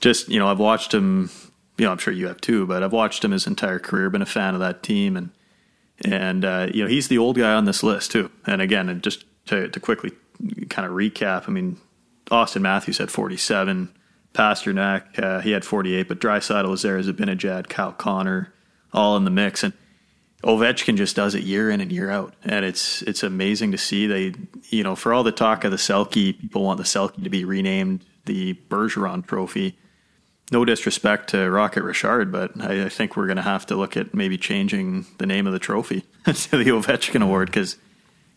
just 0.00 0.28
you 0.28 0.38
know 0.38 0.48
I've 0.48 0.60
watched 0.60 0.92
him 0.92 1.30
you 1.78 1.86
know, 1.86 1.92
I'm 1.92 1.98
sure 1.98 2.12
you 2.12 2.28
have 2.28 2.40
too, 2.40 2.66
but 2.66 2.82
I've 2.82 2.92
watched 2.92 3.24
him 3.24 3.30
his 3.30 3.46
entire 3.46 3.78
career, 3.78 4.10
been 4.10 4.22
a 4.22 4.26
fan 4.26 4.54
of 4.54 4.60
that 4.60 4.82
team, 4.82 5.16
and 5.16 5.30
and 6.04 6.44
uh, 6.44 6.68
you 6.72 6.82
know 6.82 6.88
he's 6.88 7.08
the 7.08 7.18
old 7.18 7.36
guy 7.36 7.52
on 7.52 7.64
this 7.64 7.82
list 7.82 8.12
too. 8.12 8.30
And 8.46 8.60
again, 8.60 8.88
and 8.88 9.02
just 9.02 9.24
to, 9.46 9.68
to 9.68 9.80
quickly 9.80 10.12
kind 10.68 10.86
of 10.86 10.92
recap, 10.92 11.48
I 11.48 11.52
mean, 11.52 11.78
Auston 12.26 12.62
Matthews 12.62 12.98
had 12.98 13.10
47, 13.10 13.94
Pastrnak 14.34 15.18
uh, 15.22 15.40
he 15.40 15.52
had 15.52 15.64
48, 15.64 16.08
but 16.08 16.20
Draisaitl 16.20 16.68
was 16.68 16.82
there 16.82 16.96
as 16.96 17.08
a 17.08 17.12
Zibanejad, 17.12 17.68
Kyle 17.68 17.92
Connor, 17.92 18.52
all 18.92 19.16
in 19.16 19.24
the 19.24 19.30
mix, 19.30 19.62
and 19.62 19.72
Ovechkin 20.42 20.96
just 20.96 21.14
does 21.14 21.34
it 21.34 21.44
year 21.44 21.70
in 21.70 21.80
and 21.80 21.92
year 21.92 22.10
out, 22.10 22.34
and 22.44 22.64
it's 22.64 23.02
it's 23.02 23.22
amazing 23.22 23.72
to 23.72 23.78
see. 23.78 24.06
They 24.06 24.34
you 24.70 24.82
know 24.82 24.96
for 24.96 25.12
all 25.12 25.22
the 25.22 25.32
talk 25.32 25.64
of 25.64 25.70
the 25.70 25.76
Selke, 25.76 26.38
people 26.38 26.64
want 26.64 26.78
the 26.78 26.84
Selke 26.84 27.22
to 27.22 27.30
be 27.30 27.44
renamed 27.44 28.04
the 28.24 28.54
Bergeron 28.68 29.26
Trophy 29.26 29.76
no 30.52 30.64
disrespect 30.66 31.30
to 31.30 31.50
Rocket 31.50 31.82
Richard, 31.82 32.30
but 32.30 32.52
I, 32.60 32.84
I 32.84 32.88
think 32.90 33.16
we're 33.16 33.26
going 33.26 33.36
to 33.36 33.42
have 33.42 33.66
to 33.66 33.76
look 33.76 33.96
at 33.96 34.12
maybe 34.14 34.36
changing 34.36 35.06
the 35.18 35.26
name 35.26 35.46
of 35.46 35.54
the 35.54 35.58
trophy 35.58 36.04
to 36.26 36.56
the 36.56 36.70
Ovechkin 36.70 37.22
Award 37.22 37.48
because 37.48 37.76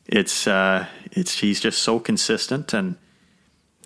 it's 0.08 0.48
uh, 0.48 0.88
it's 1.12 1.40
he's 1.40 1.60
just 1.60 1.80
so 1.80 2.00
consistent 2.00 2.74
and 2.74 2.96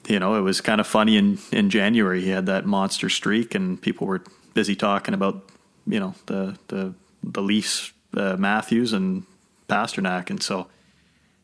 you 0.08 0.20
know 0.20 0.36
it 0.36 0.42
was 0.42 0.62
kind 0.62 0.80
of 0.80 0.88
funny 0.88 1.18
in 1.18 1.40
in 1.52 1.70
January 1.70 2.22
he 2.22 2.30
had 2.30 2.46
that 2.46 2.66
monster 2.66 3.10
streak 3.10 3.56
and 3.56 3.82
people 3.82 4.06
were 4.06 4.22
busy 4.54 4.76
talking 4.76 5.14
about 5.14 5.50
you 5.88 6.00
know 6.00 6.14
the 6.28 6.58
the 6.68 6.94
the 7.24 7.42
Leafs 7.42 7.92
uh, 8.16 8.36
Matthews 8.38 8.94
and 8.94 9.24
Pastrnak 9.68 10.30
and 10.30 10.42
so 10.42 10.68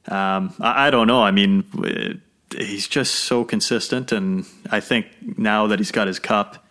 um, 0.07 0.53
I, 0.59 0.87
I, 0.87 0.91
don't 0.91 1.07
know 1.07 1.23
I 1.23 1.31
mean 1.31 2.21
he's 2.55 2.87
just 2.87 3.15
so 3.15 3.43
consistent 3.43 4.11
and 4.11 4.45
I 4.69 4.79
think 4.79 5.07
now 5.37 5.67
that 5.67 5.79
he's 5.79 5.91
got 5.91 6.07
his 6.07 6.19
cup 6.19 6.64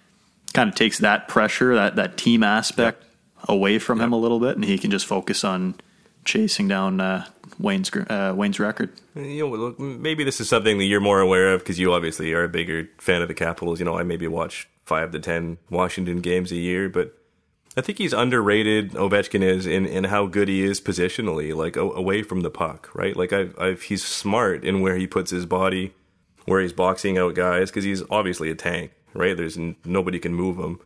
kind 0.55 0.69
of 0.69 0.75
takes 0.75 0.99
that 0.99 1.29
pressure, 1.29 1.75
that 1.75 1.97
that 1.97 2.17
team 2.17 2.43
aspect 2.43 3.03
yep. 3.03 3.49
away 3.49 3.79
from 3.79 3.99
yep. 3.99 4.07
him 4.07 4.13
a 4.15 4.17
little 4.17 4.41
bit, 4.41 4.55
and 4.55 4.65
he 4.65 4.79
can 4.79 4.91
just 4.91 5.05
focus 5.05 5.45
on 5.45 5.75
chasing 6.25 6.69
down 6.69 7.01
uh, 7.01 7.27
Wayne's 7.59 7.91
uh, 7.95 8.33
Wayne's 8.35 8.59
record. 8.59 8.91
You 9.15 9.49
know, 9.49 9.75
maybe 9.79 10.25
this 10.25 10.41
is 10.41 10.49
something 10.49 10.79
that 10.79 10.85
you're 10.85 11.01
more 11.01 11.21
aware 11.21 11.53
of 11.53 11.61
because 11.61 11.79
you 11.79 11.93
obviously 11.93 12.33
are 12.33 12.45
a 12.45 12.49
bigger 12.49 12.89
fan 12.99 13.21
of 13.21 13.29
the 13.29 13.35
Capitals. 13.35 13.79
You 13.79 13.85
know, 13.85 13.99
I 13.99 14.03
maybe 14.05 14.27
watch 14.27 14.69
five 14.85 15.11
to 15.13 15.21
ten 15.21 15.59
Washington 15.69 16.21
games 16.21 16.51
a 16.53 16.57
year, 16.57 16.89
but 16.89 17.19
I 17.77 17.81
think 17.81 17.99
he's 17.99 18.13
underrated. 18.13 18.93
Ovechkin 18.93 19.43
is 19.43 19.67
in, 19.67 19.85
in 19.87 20.05
how 20.05 20.27
good 20.27 20.49
he 20.49 20.63
is 20.63 20.81
positionally, 20.81 21.55
like 21.55 21.77
away 21.77 22.23
from 22.23 22.41
the 22.41 22.51
puck, 22.51 22.91
right? 22.95 23.17
Like 23.17 23.33
I've, 23.33 23.59
I've 23.59 23.83
he's 23.83 24.05
smart 24.05 24.65
in 24.65 24.81
where 24.81 24.97
he 24.97 25.09
puts 25.09 25.33
his 25.33 25.47
body, 25.47 25.93
where 26.45 26.61
he's 26.61 26.73
boxing 26.73 27.19
out 27.19 27.35
guys 27.35 27.71
because 27.71 27.85
he's 27.85 28.03
obviously 28.11 28.51
a 28.51 28.55
tank 28.55 28.93
right? 29.15 29.37
There's 29.37 29.57
n- 29.57 29.77
nobody 29.85 30.19
can 30.19 30.35
move 30.35 30.59
him. 30.59 30.81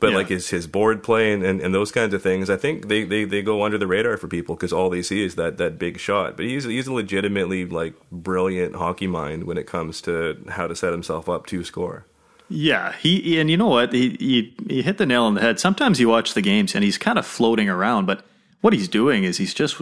But 0.00 0.10
yeah. 0.10 0.16
like 0.16 0.28
his 0.28 0.50
his 0.50 0.66
board 0.66 1.04
play 1.04 1.32
and, 1.32 1.44
and, 1.44 1.60
and, 1.60 1.72
those 1.72 1.92
kinds 1.92 2.12
of 2.12 2.20
things, 2.20 2.50
I 2.50 2.56
think 2.56 2.88
they, 2.88 3.04
they, 3.04 3.24
they 3.24 3.40
go 3.40 3.62
under 3.62 3.78
the 3.78 3.86
radar 3.86 4.16
for 4.16 4.26
people 4.26 4.56
because 4.56 4.72
all 4.72 4.90
they 4.90 5.00
see 5.00 5.24
is 5.24 5.36
that, 5.36 5.58
that 5.58 5.78
big 5.78 6.00
shot. 6.00 6.36
But 6.36 6.46
he's 6.46 6.64
he's 6.64 6.88
a 6.88 6.92
legitimately 6.92 7.66
like 7.66 7.94
brilliant 8.10 8.74
hockey 8.74 9.06
mind 9.06 9.44
when 9.44 9.56
it 9.56 9.68
comes 9.68 10.00
to 10.00 10.44
how 10.48 10.66
to 10.66 10.74
set 10.74 10.90
himself 10.90 11.28
up 11.28 11.46
to 11.46 11.62
score. 11.62 12.04
Yeah, 12.48 12.94
he 12.96 13.38
and 13.38 13.48
you 13.48 13.56
know 13.56 13.68
what 13.68 13.92
he, 13.92 14.16
he 14.18 14.56
he 14.68 14.82
hit 14.82 14.98
the 14.98 15.06
nail 15.06 15.22
on 15.22 15.34
the 15.34 15.40
head. 15.40 15.60
Sometimes 15.60 16.00
you 16.00 16.08
watch 16.08 16.34
the 16.34 16.42
games 16.42 16.74
and 16.74 16.82
he's 16.82 16.98
kind 16.98 17.16
of 17.16 17.24
floating 17.24 17.68
around, 17.68 18.06
but 18.06 18.24
what 18.60 18.72
he's 18.72 18.88
doing 18.88 19.22
is 19.22 19.38
he's 19.38 19.54
just 19.54 19.80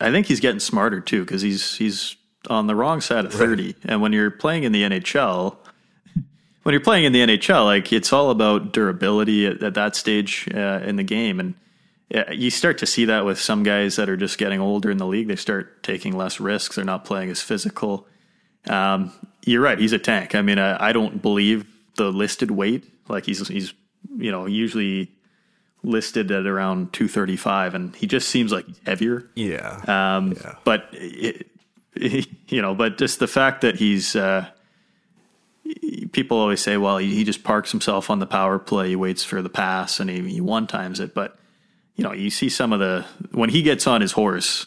I 0.00 0.10
think 0.10 0.26
he's 0.26 0.40
getting 0.40 0.60
smarter 0.60 1.00
too 1.00 1.24
because 1.24 1.42
he's 1.42 1.76
he's 1.76 2.16
on 2.48 2.66
the 2.66 2.74
wrong 2.74 3.00
side 3.00 3.24
of 3.24 3.32
thirty. 3.32 3.66
Right. 3.66 3.76
And 3.84 4.02
when 4.02 4.12
you're 4.12 4.32
playing 4.32 4.64
in 4.64 4.72
the 4.72 4.82
NHL, 4.82 5.56
when 6.62 6.72
you're 6.72 6.80
playing 6.80 7.04
in 7.04 7.12
the 7.12 7.20
NHL, 7.20 7.64
like 7.64 7.92
it's 7.92 8.12
all 8.12 8.30
about 8.30 8.72
durability 8.72 9.46
at, 9.46 9.62
at 9.62 9.74
that 9.74 9.96
stage 9.96 10.48
uh, 10.54 10.80
in 10.84 10.96
the 10.96 11.02
game, 11.02 11.40
and 11.40 11.54
uh, 12.14 12.24
you 12.32 12.50
start 12.50 12.78
to 12.78 12.86
see 12.86 13.06
that 13.06 13.24
with 13.24 13.40
some 13.40 13.62
guys 13.62 13.96
that 13.96 14.08
are 14.08 14.16
just 14.16 14.36
getting 14.36 14.60
older 14.60 14.90
in 14.90 14.98
the 14.98 15.06
league. 15.06 15.28
They 15.28 15.36
start 15.36 15.82
taking 15.82 16.16
less 16.16 16.40
risks. 16.40 16.76
They're 16.76 16.84
not 16.84 17.04
playing 17.04 17.30
as 17.30 17.40
physical. 17.40 18.06
Um, 18.68 19.12
you're 19.44 19.62
right. 19.62 19.78
He's 19.78 19.92
a 19.92 19.98
tank. 19.98 20.34
I 20.34 20.42
mean, 20.42 20.58
I, 20.58 20.88
I, 20.88 20.92
don't 20.92 21.22
believe 21.22 21.66
the 21.96 22.12
listed 22.12 22.50
weight. 22.50 22.84
Like 23.08 23.24
he's 23.24 23.46
he's 23.48 23.72
you 24.18 24.30
know 24.30 24.46
usually 24.46 25.12
listed 25.82 26.30
at 26.30 26.46
around 26.46 26.92
235, 26.92 27.74
and 27.74 27.96
he 27.96 28.06
just 28.06 28.28
seems 28.28 28.52
like 28.52 28.66
heavier. 28.84 29.28
Yeah. 29.34 29.80
Um, 29.86 30.32
yeah. 30.32 30.56
But 30.64 30.88
it, 30.92 31.46
it, 31.94 32.28
you 32.48 32.60
know, 32.60 32.74
but 32.74 32.98
just 32.98 33.18
the 33.18 33.26
fact 33.26 33.62
that 33.62 33.76
he's 33.76 34.14
uh, 34.14 34.46
people 36.12 36.38
always 36.38 36.60
say, 36.60 36.76
well, 36.76 36.98
he, 36.98 37.14
he, 37.14 37.24
just 37.24 37.44
parks 37.44 37.70
himself 37.70 38.10
on 38.10 38.18
the 38.18 38.26
power 38.26 38.58
play, 38.58 38.90
he 38.90 38.96
waits 38.96 39.24
for 39.24 39.42
the 39.42 39.48
pass, 39.48 40.00
and 40.00 40.10
he, 40.10 40.20
he 40.28 40.40
one 40.40 40.66
times 40.66 41.00
it. 41.00 41.14
But 41.14 41.38
you 41.96 42.04
know, 42.04 42.12
you 42.12 42.30
see 42.30 42.48
some 42.48 42.72
of 42.72 42.80
the 42.80 43.06
when 43.32 43.50
he 43.50 43.62
gets 43.62 43.86
on 43.86 44.00
his 44.00 44.12
horse, 44.12 44.66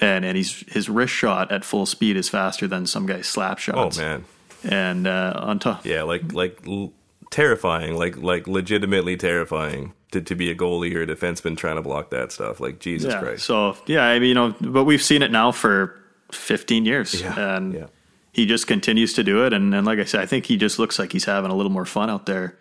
and 0.00 0.24
and 0.24 0.36
he's 0.36 0.64
his 0.72 0.88
wrist 0.88 1.12
shot 1.12 1.52
at 1.52 1.64
full 1.64 1.86
speed 1.86 2.16
is 2.16 2.28
faster 2.28 2.66
than 2.66 2.86
some 2.86 3.06
guy's 3.06 3.26
slap 3.26 3.58
shots. 3.58 3.98
Oh 3.98 4.00
man! 4.00 4.24
And 4.64 5.06
uh, 5.06 5.34
on 5.36 5.58
top, 5.58 5.86
yeah, 5.86 6.02
like 6.02 6.32
like 6.32 6.60
l- 6.66 6.92
terrifying, 7.30 7.96
like 7.96 8.16
like 8.16 8.46
legitimately 8.46 9.16
terrifying 9.16 9.92
to, 10.12 10.20
to 10.20 10.34
be 10.34 10.50
a 10.50 10.54
goalie 10.54 10.94
or 10.94 11.02
a 11.02 11.06
defenseman 11.06 11.56
trying 11.56 11.76
to 11.76 11.82
block 11.82 12.10
that 12.10 12.32
stuff. 12.32 12.60
Like 12.60 12.78
Jesus 12.78 13.12
yeah, 13.12 13.20
Christ. 13.20 13.44
So 13.44 13.76
yeah, 13.86 14.04
I 14.04 14.18
mean, 14.18 14.28
you 14.28 14.34
know, 14.34 14.54
but 14.60 14.84
we've 14.84 15.02
seen 15.02 15.22
it 15.22 15.30
now 15.30 15.52
for 15.52 15.98
15 16.32 16.84
years, 16.84 17.20
yeah, 17.20 17.56
and. 17.56 17.74
Yeah 17.74 17.86
he 18.32 18.46
just 18.46 18.66
continues 18.66 19.12
to 19.14 19.22
do 19.22 19.44
it. 19.44 19.52
And, 19.52 19.74
and 19.74 19.86
like 19.86 19.98
I 19.98 20.04
said, 20.04 20.20
I 20.20 20.26
think 20.26 20.46
he 20.46 20.56
just 20.56 20.78
looks 20.78 20.98
like 20.98 21.12
he's 21.12 21.26
having 21.26 21.50
a 21.50 21.54
little 21.54 21.72
more 21.72 21.84
fun 21.84 22.10
out 22.10 22.26
there. 22.26 22.58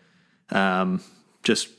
Um, 0.50 1.02
just 1.44 1.70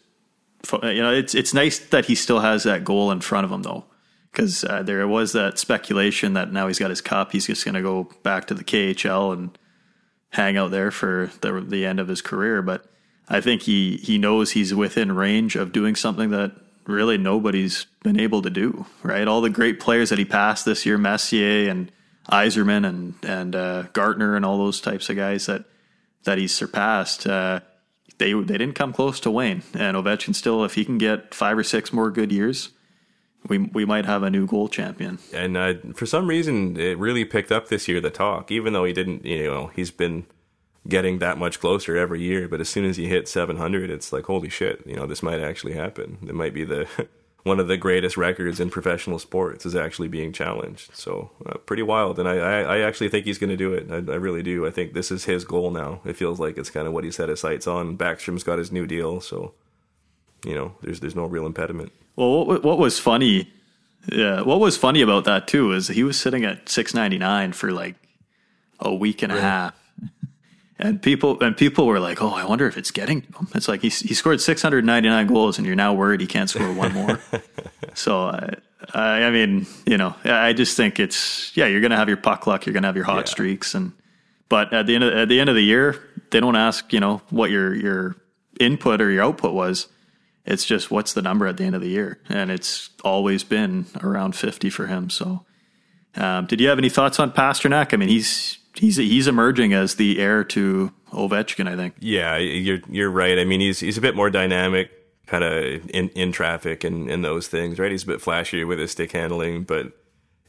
you 0.83 1.03
know, 1.03 1.13
it's 1.13 1.35
it's 1.35 1.53
nice 1.53 1.79
that 1.79 2.07
he 2.07 2.15
still 2.15 2.41
has 2.41 2.63
that 2.63 2.85
goal 2.85 3.11
in 3.11 3.21
front 3.21 3.45
of 3.45 3.53
him 3.53 3.63
though, 3.63 3.85
because 4.31 4.65
uh, 4.65 4.83
there 4.83 5.07
was 5.07 5.33
that 5.33 5.59
speculation 5.59 6.35
that 6.35 6.53
now 6.53 6.69
he's 6.69 6.79
got 6.79 6.91
his 6.91 7.01
cup, 7.01 7.33
he's 7.33 7.47
just 7.47 7.65
going 7.65 7.75
to 7.75 7.83
go 7.83 8.09
back 8.23 8.47
to 8.47 8.55
the 8.55 8.65
KHL 8.65 9.33
and 9.33 9.59
hang 10.31 10.57
out 10.57 10.71
there 10.71 10.91
for 10.91 11.31
the 11.41 11.61
the 11.61 11.85
end 11.85 12.01
of 12.01 12.09
his 12.09 12.23
career. 12.23 12.63
But 12.63 12.85
I 13.29 13.41
think 13.41 13.63
he 13.63 13.97
he 13.99 14.19
knows 14.19 14.53
he's 14.53 14.75
within 14.75 15.13
range 15.13 15.57
of 15.57 15.73
doing 15.73 15.97
something 15.97 16.31
that 16.31 16.53
really 16.87 17.19
nobody's 17.19 17.87
been 18.03 18.19
able 18.19 18.43
to 18.43 18.51
do. 18.51 18.87
Right, 19.03 19.29
all 19.29 19.41
the 19.41 19.51
great 19.51 19.81
players 19.81 20.11
that 20.11 20.19
he 20.19 20.25
passed 20.25 20.65
this 20.65 20.87
year, 20.87 20.97
Messier 20.97 21.69
and 21.69 21.91
Yzerman 22.31 22.87
and 22.87 23.15
and 23.23 23.57
uh, 23.57 23.83
Gartner 23.93 24.37
and 24.37 24.45
all 24.45 24.59
those 24.59 24.81
types 24.81 25.09
of 25.11 25.17
guys 25.17 25.47
that 25.47 25.65
that 26.25 26.39
he's 26.39 26.55
surpassed. 26.55 27.27
Uh, 27.27 27.61
they 28.19 28.33
they 28.33 28.59
didn't 28.59 28.75
come 28.75 28.93
close 28.93 29.19
to 29.21 29.31
Wayne 29.31 29.63
and 29.75 29.97
Ovechkin. 29.97 30.35
Still, 30.35 30.65
if 30.65 30.75
he 30.75 30.85
can 30.85 30.99
get 30.99 31.35
five 31.35 31.59
or 31.59 31.65
six 31.65 31.93
more 31.93 32.11
good 32.11 32.31
years, 32.31 32.71
we 33.49 33.59
we 33.59 33.85
might 33.85 34.07
have 34.07 34.23
a 34.23 34.31
new 34.31 34.47
goal 34.47 34.69
champion. 34.69 35.19
And 35.33 35.57
uh, 35.57 35.75
for 35.95 36.07
some 36.07 36.29
reason, 36.29 36.77
it 36.79 36.99
really 36.99 37.25
picked 37.25 37.51
up 37.51 37.69
this 37.69 37.89
year. 37.89 38.01
The 38.01 38.11
talk, 38.11 38.51
even 38.51 38.73
though 38.73 38.85
he 38.85 38.93
didn't, 38.93 39.25
you 39.25 39.45
know, 39.45 39.69
he's 39.75 39.91
been 39.91 40.27
getting 40.89 41.19
that 41.19 41.39
much 41.39 41.61
closer 41.61 41.97
every 41.97 42.23
year. 42.23 42.49
But 42.49 42.61
as 42.61 42.69
soon 42.69 42.85
as 42.85 42.97
he 42.97 43.09
hit 43.09 43.29
700, 43.29 43.91
it's 43.91 44.13
like 44.13 44.25
holy 44.27 44.49
shit, 44.49 44.83
you 44.87 44.97
know, 44.97 45.07
this 45.07 45.23
might 45.23 45.41
actually 45.41 45.75
happen. 45.75 46.19
It 46.27 46.35
might 46.35 46.55
be 46.55 46.65
the 46.65 46.87
one 47.45 47.59
of 47.59 47.67
the 47.69 47.77
greatest 47.77 48.17
records 48.17 48.61
in 48.61 48.71
professional 48.71 49.19
sports 49.19 49.67
is 49.67 49.75
actually 49.75 50.09
being 50.09 50.33
challenged. 50.33 50.95
So 50.95 51.31
uh, 51.45 51.59
pretty 51.59 51.83
wild, 51.83 52.19
and 52.19 52.29
I, 52.29 52.37
I, 52.37 52.61
I 52.61 52.79
actually 52.81 53.09
think 53.09 53.27
he's 53.27 53.39
going 53.39 53.51
to 53.51 53.57
do 53.57 53.73
it. 53.75 53.91
I, 53.91 53.97
I, 54.13 54.17
really 54.17 54.43
do. 54.43 54.67
I 54.67 54.71
think 54.71 54.93
this 54.93 55.11
is 55.11 55.25
his 55.25 55.45
goal 55.45 55.71
now. 55.71 56.01
It 56.05 56.17
feels 56.17 56.39
like 56.39 56.57
it's 56.57 56.71
kind 56.71 56.87
of 56.87 56.93
what 56.93 57.05
he 57.05 57.11
set 57.11 57.29
his 57.29 57.41
sights 57.41 57.67
on. 57.67 57.97
Backstrom's 57.99 58.45
got 58.45 58.59
his 58.59 58.71
new 58.71 58.87
deal, 58.87 59.21
so 59.21 59.55
you 60.45 60.55
know, 60.55 60.75
there's 60.83 61.01
there's 61.01 61.17
no 61.17 61.27
real 61.27 61.47
impediment. 61.47 61.93
Well, 62.15 62.47
what, 62.47 62.63
what 62.63 62.79
was 62.79 62.99
funny? 62.99 63.51
Yeah, 64.11 64.43
what 64.43 64.61
was 64.61 64.77
funny 64.77 65.01
about 65.01 65.25
that 65.25 65.47
too 65.47 65.73
is 65.73 65.89
he 65.89 66.05
was 66.05 66.19
sitting 66.19 66.45
at 66.45 66.67
6.99 66.67 67.55
for 67.55 67.71
like 67.71 67.95
a 68.81 68.93
week 68.93 69.23
and 69.23 69.31
a 69.31 69.41
half 69.41 69.75
and 70.83 71.01
people 71.01 71.40
and 71.40 71.57
people 71.57 71.87
were 71.87 72.01
like, 72.01 72.21
"Oh, 72.21 72.31
I 72.31 72.45
wonder 72.45 72.66
if 72.66 72.77
it's 72.77 72.90
getting 72.90 73.23
to 73.23 73.38
him." 73.38 73.49
It's 73.55 73.68
like 73.68 73.83
he 73.83 73.88
he 73.88 74.14
scored 74.14 74.40
699 74.40 75.27
goals, 75.29 75.57
and 75.57 75.66
you're 75.66 75.77
now 75.77 75.95
worried 75.95 76.21
he 76.21 76.27
can't 76.27 76.51
score 76.51 76.73
one 76.73 76.92
more. 76.92 77.21
so, 77.95 78.27
uh, 78.27 78.51
I, 78.92 79.23
I 79.25 79.31
mean, 79.31 79.66
you 79.87 79.97
know, 79.97 80.14
I 80.25 80.53
just 80.53 80.77
think 80.77 80.99
it's 80.99 81.57
yeah, 81.57 81.66
you're 81.66 81.81
gonna 81.81 81.97
have 81.97 82.09
your 82.09 82.16
puck 82.16 82.47
luck, 82.49 82.66
you're 82.66 82.73
gonna 82.73 82.88
have 82.88 82.97
your 82.97 83.05
hot 83.05 83.27
yeah. 83.27 83.33
streaks, 83.33 83.75
and 83.75 83.92
but 84.49 84.73
at 84.73 84.87
the 84.87 84.97
end 84.97 85.05
of 85.05 85.14
at 85.14 85.29
the 85.29 85.38
end 85.38 85.49
of 85.49 85.55
the 85.55 85.62
year, 85.62 86.03
they 86.31 86.40
don't 86.40 86.57
ask 86.57 86.92
you 86.92 87.01
know 87.01 87.23
what 87.31 87.51
your 87.51 87.75
your 87.75 88.16
input 88.59 89.01
or 89.01 89.11
your 89.11 89.23
output 89.23 89.55
was. 89.55 89.87
It's 90.45 90.64
just 90.64 90.90
what's 90.90 91.12
the 91.12 91.23
number 91.23 91.47
at 91.47 91.59
the 91.59 91.64
end 91.64 91.77
of 91.77 91.81
the 91.81 91.88
year, 91.88 92.18
and 92.29 92.51
it's 92.51 92.90
always 93.05 93.45
been 93.45 93.87
around 94.03 94.35
50 94.35 94.71
for 94.71 94.88
him. 94.88 95.09
So, 95.09 95.45
um, 96.16 96.47
did 96.47 96.61
you 96.61 96.68
have 96.68 96.79
any 96.79 96.88
thoughts 96.88 97.21
on 97.21 97.31
Pastrnak? 97.31 97.95
I 97.95 97.97
mean, 97.97 98.09
he's 98.09 98.59
he's 98.75 98.97
he's 98.97 99.27
emerging 99.27 99.73
as 99.73 99.97
the 99.97 100.19
heir 100.19 100.45
to 100.45 100.93
Ovechkin. 101.13 101.69
I 101.69 101.77
think. 101.77 101.95
Yeah, 102.01 102.37
you're 102.37 102.81
you're 102.89 103.11
right. 103.11 103.39
I 103.39 103.45
mean, 103.45 103.61
he's 103.61 103.81
he's 103.81 103.99
a 103.99 104.03
bit 104.03 104.17
more 104.17 104.31
dynamic, 104.31 104.91
kind 105.27 105.45
of 105.45 105.91
in 105.91 106.09
in 106.11 106.33
traffic 106.33 106.85
and 106.85 107.11
and 107.11 107.25
those 107.25 107.49
things. 107.49 107.79
Right, 107.79 107.91
he's 107.91 108.05
a 108.05 108.07
bit 108.07 108.21
flashier 108.21 108.67
with 108.67 108.79
his 108.79 108.93
stick 108.93 109.13
handling, 109.13 109.65
but 109.65 109.93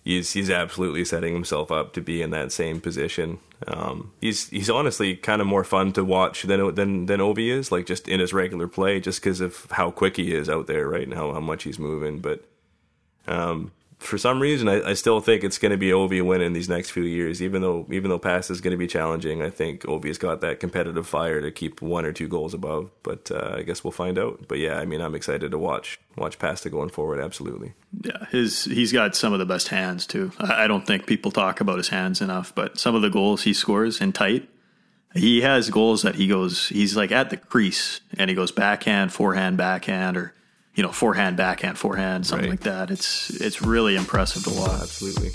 he's 0.04 0.34
he's 0.34 0.50
absolutely 0.50 1.06
setting 1.06 1.34
himself 1.34 1.72
up 1.72 1.94
to 1.94 2.02
be 2.02 2.22
in 2.22 2.32
that 2.32 2.52
same 2.52 2.82
position. 2.82 3.40
Um, 3.68 4.12
he's 4.20 4.50
he's 4.50 4.70
honestly 4.70 5.16
kind 5.16 5.42
of 5.42 5.48
more 5.48 5.64
fun 5.64 5.94
to 5.94 6.04
watch 6.04 6.44
than 6.44 6.76
than 6.76 7.06
than 7.06 7.20
Ovi 7.20 7.50
is, 7.50 7.72
like 7.72 7.86
just 7.86 8.08
in 8.08 8.20
his 8.20 8.34
regular 8.34 8.68
play, 8.68 9.00
just 9.00 9.22
because 9.22 9.42
of 9.42 9.68
how 9.72 9.92
quick 9.92 10.18
he 10.18 10.34
is 10.34 10.50
out 10.50 10.68
there, 10.68 10.88
right, 10.88 11.04
and 11.04 11.14
how, 11.14 11.34
how 11.34 11.40
much 11.40 11.64
he's 11.64 11.80
moving. 11.80 12.20
But 12.20 12.46
um, 13.28 13.72
for 14.04 14.18
some 14.18 14.42
reason, 14.42 14.68
I, 14.68 14.90
I 14.90 14.94
still 14.94 15.20
think 15.20 15.44
it's 15.44 15.58
going 15.58 15.72
to 15.72 15.78
be 15.78 15.90
Ovi 15.90 16.24
winning 16.24 16.54
these 16.54 16.70
next 16.70 16.92
few 16.92 17.04
years. 17.04 17.42
Even 17.42 17.62
though 17.62 17.86
even 17.90 18.10
though 18.10 18.20
pass 18.20 18.50
is 18.50 18.62
going 18.62 18.72
to 18.72 18.78
be 18.78 18.88
challenging, 18.88 19.42
I 19.42 19.50
think 19.50 19.84
Ovi's 19.84 20.18
got 20.18 20.42
that 20.42 20.60
competitive 20.60 21.08
fire 21.08 21.42
to 21.42 21.52
keep 21.52 21.82
one 21.82 22.06
or 22.06 22.12
two 22.12 22.28
goals 22.28 22.54
above. 22.54 22.92
But 23.02 23.32
uh, 23.32 23.56
I 23.58 23.64
guess 23.64 23.84
we'll 23.84 23.92
find 23.92 24.18
out. 24.18 24.48
But 24.48 24.60
yeah, 24.60 24.78
I 24.78 24.86
mean, 24.86 25.02
I'm 25.02 25.16
excited 25.16 25.52
to 25.52 25.58
watch 25.58 26.00
watch 26.18 26.38
Pasta 26.40 26.70
going 26.70 26.90
forward. 26.90 27.20
Absolutely. 27.20 27.74
Yeah, 28.04 28.26
his 28.32 28.66
he's 28.66 28.92
got 28.92 29.16
some 29.16 29.34
of 29.34 29.40
the 29.40 29.46
best 29.46 29.70
hands 29.70 30.06
too. 30.06 30.32
I, 30.38 30.66
I 30.66 30.68
don't 30.68 30.86
think 30.86 31.06
people 31.06 31.32
talk 31.32 31.62
about 31.62 31.78
his 31.78 31.90
hands 31.90 32.22
enough, 32.22 32.54
but 32.54 32.78
some 32.78 32.96
of 32.96 33.02
the 33.02 33.10
goals 33.10 33.44
he 33.44 33.54
scores 33.54 34.02
in 34.02 34.14
tight. 34.14 34.50
He 35.16 35.42
has 35.42 35.70
goals 35.70 36.02
that 36.02 36.16
he 36.16 36.28
goes, 36.28 36.70
he's 36.70 36.98
like 36.98 37.12
at 37.12 37.30
the 37.30 37.38
crease 37.38 38.02
and 38.18 38.30
he 38.30 38.36
goes 38.36 38.52
backhand, 38.52 39.14
forehand, 39.14 39.58
backhand, 39.58 40.18
or 40.18 40.34
you 40.76 40.84
know, 40.84 40.92
forehand, 40.92 41.38
backhand, 41.38 41.78
forehand, 41.78 42.26
something 42.26 42.50
right. 42.50 42.60
like 42.60 42.62
that. 42.62 42.92
It's 42.92 43.30
it's 43.30 43.62
really 43.62 43.96
impressive 43.96 44.44
to 44.44 44.50
watch. 44.50 44.82
Absolutely. 44.82 45.32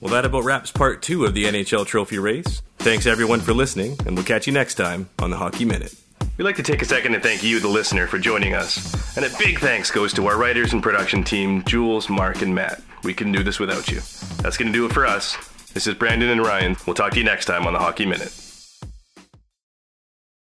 Well, 0.00 0.12
that 0.12 0.24
about 0.24 0.44
wraps 0.44 0.72
part 0.72 1.02
two 1.02 1.26
of 1.26 1.34
the 1.34 1.44
NHL 1.44 1.86
Trophy 1.86 2.18
race. 2.18 2.62
Thanks 2.78 3.06
everyone 3.06 3.40
for 3.40 3.52
listening, 3.52 3.98
and 4.06 4.16
we'll 4.16 4.24
catch 4.24 4.46
you 4.46 4.52
next 4.52 4.76
time 4.76 5.10
on 5.18 5.30
the 5.30 5.36
Hockey 5.36 5.66
Minute. 5.66 5.94
We'd 6.38 6.44
like 6.44 6.56
to 6.56 6.62
take 6.62 6.80
a 6.80 6.86
second 6.86 7.12
to 7.12 7.20
thank 7.20 7.42
you, 7.42 7.60
the 7.60 7.68
listener, 7.68 8.06
for 8.06 8.18
joining 8.18 8.54
us. 8.54 9.14
And 9.14 9.26
a 9.26 9.38
big 9.38 9.58
thanks 9.58 9.90
goes 9.90 10.14
to 10.14 10.26
our 10.26 10.38
writers 10.38 10.72
and 10.72 10.82
production 10.82 11.22
team, 11.22 11.62
Jules, 11.64 12.08
Mark, 12.08 12.40
and 12.40 12.54
Matt. 12.54 12.82
We 13.04 13.12
couldn't 13.12 13.34
do 13.34 13.42
this 13.42 13.60
without 13.60 13.90
you. 13.90 14.00
That's 14.38 14.56
going 14.56 14.68
to 14.68 14.72
do 14.72 14.86
it 14.86 14.92
for 14.92 15.04
us. 15.04 15.36
This 15.74 15.86
is 15.86 15.94
Brandon 15.94 16.30
and 16.30 16.40
Ryan. 16.40 16.76
We'll 16.86 16.94
talk 16.94 17.12
to 17.12 17.18
you 17.18 17.24
next 17.24 17.44
time 17.44 17.66
on 17.66 17.74
the 17.74 17.78
Hockey 17.78 18.06
Minute. 18.06 18.32